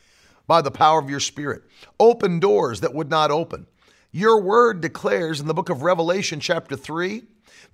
[0.47, 1.63] by the power of your Spirit.
[2.01, 3.67] Open doors that would not open.
[4.11, 7.25] Your word declares in the book of Revelation, chapter 3,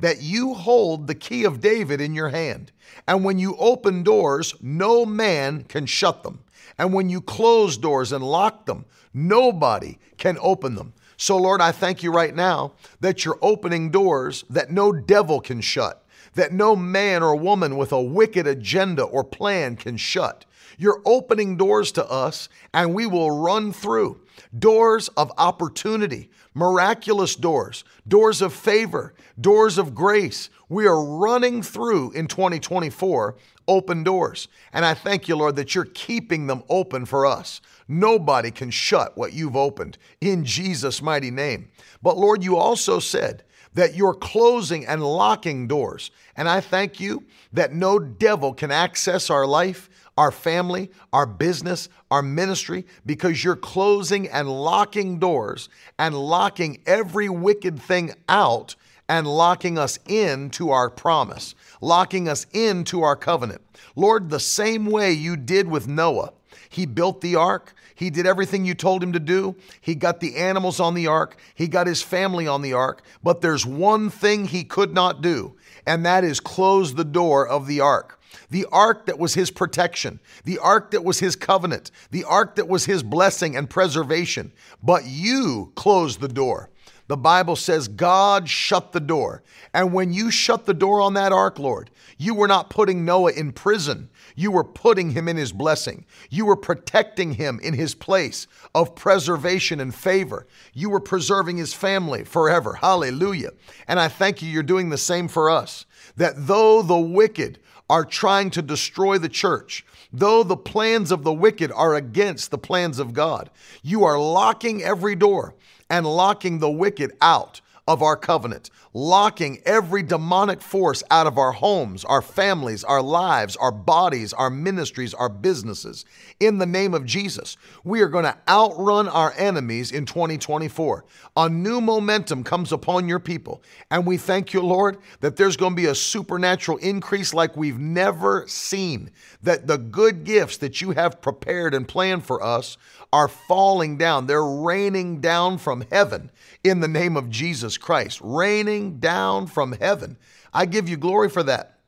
[0.00, 2.72] that you hold the key of David in your hand.
[3.06, 6.40] And when you open doors, no man can shut them.
[6.78, 10.94] And when you close doors and lock them, nobody can open them.
[11.20, 15.60] So, Lord, I thank you right now that you're opening doors that no devil can
[15.60, 16.02] shut,
[16.32, 20.46] that no man or woman with a wicked agenda or plan can shut.
[20.78, 24.22] You're opening doors to us, and we will run through
[24.58, 30.48] doors of opportunity, miraculous doors, doors of favor, doors of grace.
[30.70, 33.36] We are running through in 2024
[33.70, 34.48] open doors.
[34.72, 37.60] And I thank you, Lord, that you're keeping them open for us.
[37.86, 41.70] Nobody can shut what you've opened in Jesus' mighty name.
[42.02, 43.44] But Lord, you also said,
[43.74, 46.10] that you're closing and locking doors.
[46.36, 51.88] And I thank you that no devil can access our life, our family, our business,
[52.10, 55.68] our ministry, because you're closing and locking doors
[55.98, 58.74] and locking every wicked thing out
[59.10, 63.60] and locking us into our promise, locking us into our covenant.
[63.96, 66.32] Lord, the same way you did with Noah,
[66.68, 67.74] he built the ark.
[67.96, 69.56] He did everything you told him to do.
[69.80, 71.36] He got the animals on the ark.
[71.56, 73.02] He got his family on the ark.
[73.20, 77.66] But there's one thing he could not do, and that is close the door of
[77.66, 78.16] the ark
[78.48, 82.68] the ark that was his protection, the ark that was his covenant, the ark that
[82.68, 84.52] was his blessing and preservation.
[84.82, 86.70] But you closed the door.
[87.10, 89.42] The Bible says God shut the door.
[89.74, 93.32] And when you shut the door on that ark, Lord, you were not putting Noah
[93.32, 94.10] in prison.
[94.36, 96.06] You were putting him in his blessing.
[96.30, 98.46] You were protecting him in his place
[98.76, 100.46] of preservation and favor.
[100.72, 102.74] You were preserving his family forever.
[102.74, 103.54] Hallelujah.
[103.88, 105.86] And I thank you, you're doing the same for us.
[106.16, 107.58] That though the wicked
[107.88, 112.58] are trying to destroy the church, though the plans of the wicked are against the
[112.58, 113.50] plans of God,
[113.82, 115.56] you are locking every door
[115.90, 117.60] and locking the wicked out
[117.90, 123.56] of our covenant, locking every demonic force out of our homes, our families, our lives,
[123.56, 126.04] our bodies, our ministries, our businesses.
[126.38, 131.04] In the name of Jesus, we are going to outrun our enemies in 2024.
[131.36, 133.60] A new momentum comes upon your people.
[133.90, 137.80] And we thank you, Lord, that there's going to be a supernatural increase like we've
[137.80, 139.10] never seen.
[139.42, 142.76] That the good gifts that you have prepared and planned for us
[143.12, 144.26] are falling down.
[144.26, 146.30] They're raining down from heaven
[146.62, 150.16] in the name of Jesus Christ, raining down from heaven.
[150.52, 151.78] I give you glory for that.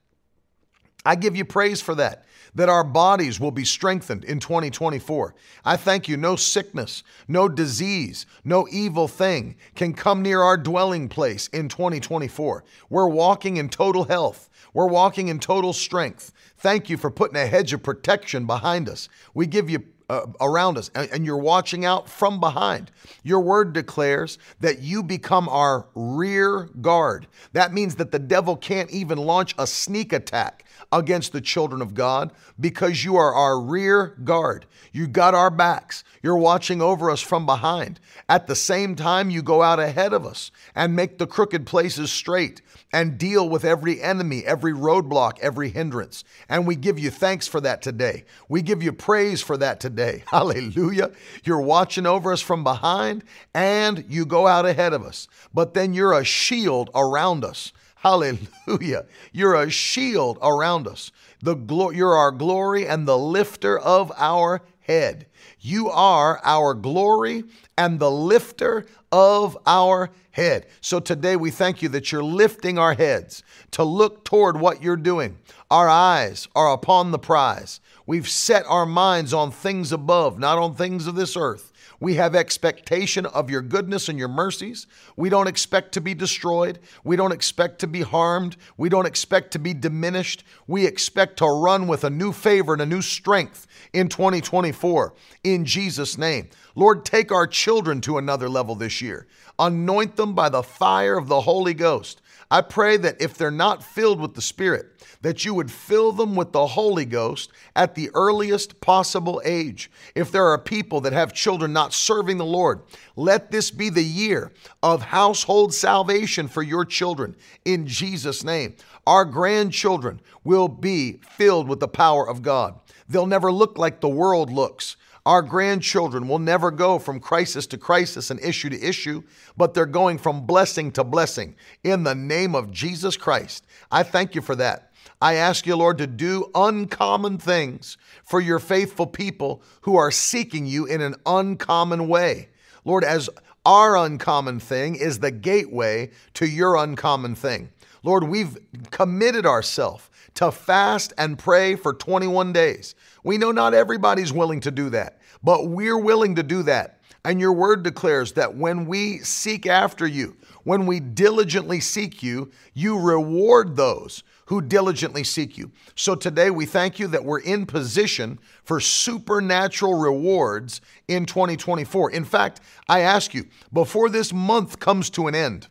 [1.04, 5.34] I give you praise for that, that our bodies will be strengthened in 2024.
[5.64, 6.16] I thank you.
[6.16, 12.64] No sickness, no disease, no evil thing can come near our dwelling place in 2024.
[12.88, 14.48] We're walking in total health.
[14.74, 16.32] We're walking in total strength.
[16.56, 19.08] Thank you for putting a hedge of protection behind us.
[19.34, 22.90] We give you uh, around us, and, and you're watching out from behind.
[23.22, 27.26] Your word declares that you become our rear guard.
[27.52, 31.94] That means that the devil can't even launch a sneak attack against the children of
[31.94, 34.66] God because you are our rear guard.
[34.92, 36.04] You got our backs.
[36.22, 37.98] You're watching over us from behind.
[38.28, 42.12] At the same time, you go out ahead of us and make the crooked places
[42.12, 42.60] straight
[42.92, 46.24] and deal with every enemy, every roadblock, every hindrance.
[46.48, 48.24] And we give you thanks for that today.
[48.48, 50.24] We give you praise for that today.
[50.30, 51.10] Hallelujah.
[51.44, 53.24] You're watching over us from behind
[53.54, 55.28] and you go out ahead of us.
[55.54, 57.72] But then you're a shield around us.
[57.96, 59.06] Hallelujah.
[59.32, 61.12] You're a shield around us.
[61.40, 65.26] The glo- you're our glory and the lifter of our head.
[65.60, 67.44] You are our glory
[67.78, 70.66] and the lifter of our head.
[70.80, 73.42] So today we thank you that you're lifting our heads
[73.72, 75.38] to look toward what you're doing.
[75.70, 77.80] Our eyes are upon the prize.
[78.06, 81.71] We've set our minds on things above, not on things of this earth.
[82.02, 84.88] We have expectation of your goodness and your mercies.
[85.14, 86.80] We don't expect to be destroyed.
[87.04, 88.56] We don't expect to be harmed.
[88.76, 90.42] We don't expect to be diminished.
[90.66, 95.64] We expect to run with a new favor and a new strength in 2024 in
[95.64, 96.48] Jesus' name.
[96.74, 99.28] Lord, take our children to another level this year.
[99.60, 102.20] Anoint them by the fire of the Holy Ghost.
[102.50, 104.91] I pray that if they're not filled with the Spirit,
[105.22, 109.90] that you would fill them with the Holy Ghost at the earliest possible age.
[110.14, 112.82] If there are people that have children not serving the Lord,
[113.16, 114.52] let this be the year
[114.82, 118.74] of household salvation for your children in Jesus' name.
[119.06, 122.78] Our grandchildren will be filled with the power of God.
[123.08, 124.96] They'll never look like the world looks.
[125.24, 129.22] Our grandchildren will never go from crisis to crisis and issue to issue,
[129.56, 131.54] but they're going from blessing to blessing
[131.84, 133.64] in the name of Jesus Christ.
[133.90, 134.91] I thank you for that.
[135.20, 140.66] I ask you, Lord, to do uncommon things for your faithful people who are seeking
[140.66, 142.48] you in an uncommon way.
[142.84, 143.30] Lord, as
[143.64, 147.70] our uncommon thing is the gateway to your uncommon thing.
[148.02, 148.58] Lord, we've
[148.90, 152.94] committed ourselves to fast and pray for 21 days.
[153.22, 156.98] We know not everybody's willing to do that, but we're willing to do that.
[157.24, 162.50] And your word declares that when we seek after you, when we diligently seek you,
[162.74, 165.70] you reward those who diligently seek you.
[165.94, 172.10] So today we thank you that we're in position for supernatural rewards in 2024.
[172.10, 175.68] In fact, I ask you, before this month comes to an end,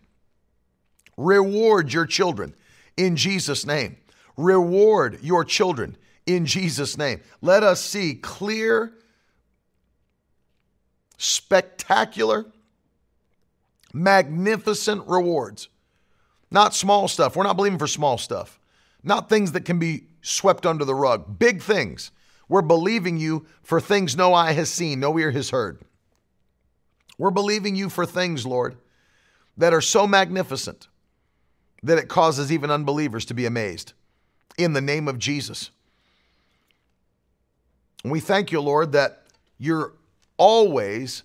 [1.15, 2.55] reward your children
[2.97, 3.97] in Jesus' name.
[4.35, 7.21] Reward your children in Jesus' name.
[7.39, 8.93] Let us see clear,
[11.19, 12.47] spectacular,
[13.93, 15.69] magnificent rewards.
[16.49, 17.35] Not small stuff.
[17.35, 18.57] We're not believing for small stuff,
[19.03, 21.39] not things that can be swept under the rug.
[21.39, 22.11] Big things.
[22.47, 25.79] We're believing you for things no eye has seen, no ear has heard.
[27.17, 28.77] We're believing you for things, Lord,
[29.57, 30.87] that are so magnificent
[31.83, 33.93] that it causes even unbelievers to be amazed.
[34.57, 35.71] In the name of Jesus.
[38.03, 39.23] We thank you, Lord, that
[39.57, 39.93] you're
[40.37, 41.23] always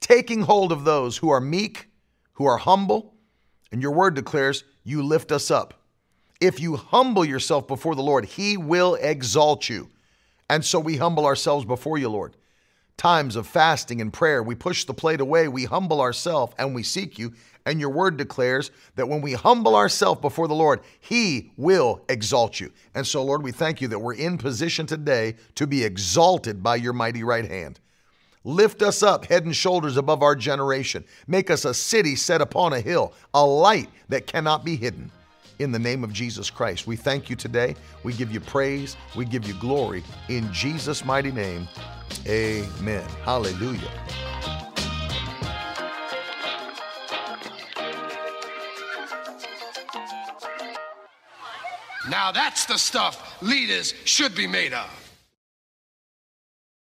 [0.00, 1.88] taking hold of those who are meek,
[2.34, 3.14] who are humble,
[3.70, 5.81] and your word declares you lift us up.
[6.42, 9.88] If you humble yourself before the Lord, he will exalt you.
[10.50, 12.34] And so we humble ourselves before you, Lord.
[12.96, 16.82] Times of fasting and prayer, we push the plate away, we humble ourselves, and we
[16.82, 17.32] seek you.
[17.64, 22.58] And your word declares that when we humble ourselves before the Lord, He will exalt
[22.58, 22.72] you.
[22.96, 26.74] And so, Lord, we thank you that we're in position today to be exalted by
[26.74, 27.78] your mighty right hand.
[28.42, 31.04] Lift us up head and shoulders above our generation.
[31.28, 35.12] Make us a city set upon a hill, a light that cannot be hidden.
[35.62, 37.76] In the name of Jesus Christ, we thank you today.
[38.02, 38.96] We give you praise.
[39.14, 40.02] We give you glory.
[40.28, 41.68] In Jesus' mighty name,
[42.26, 43.08] amen.
[43.22, 43.80] Hallelujah.
[52.10, 55.01] Now that's the stuff leaders should be made of.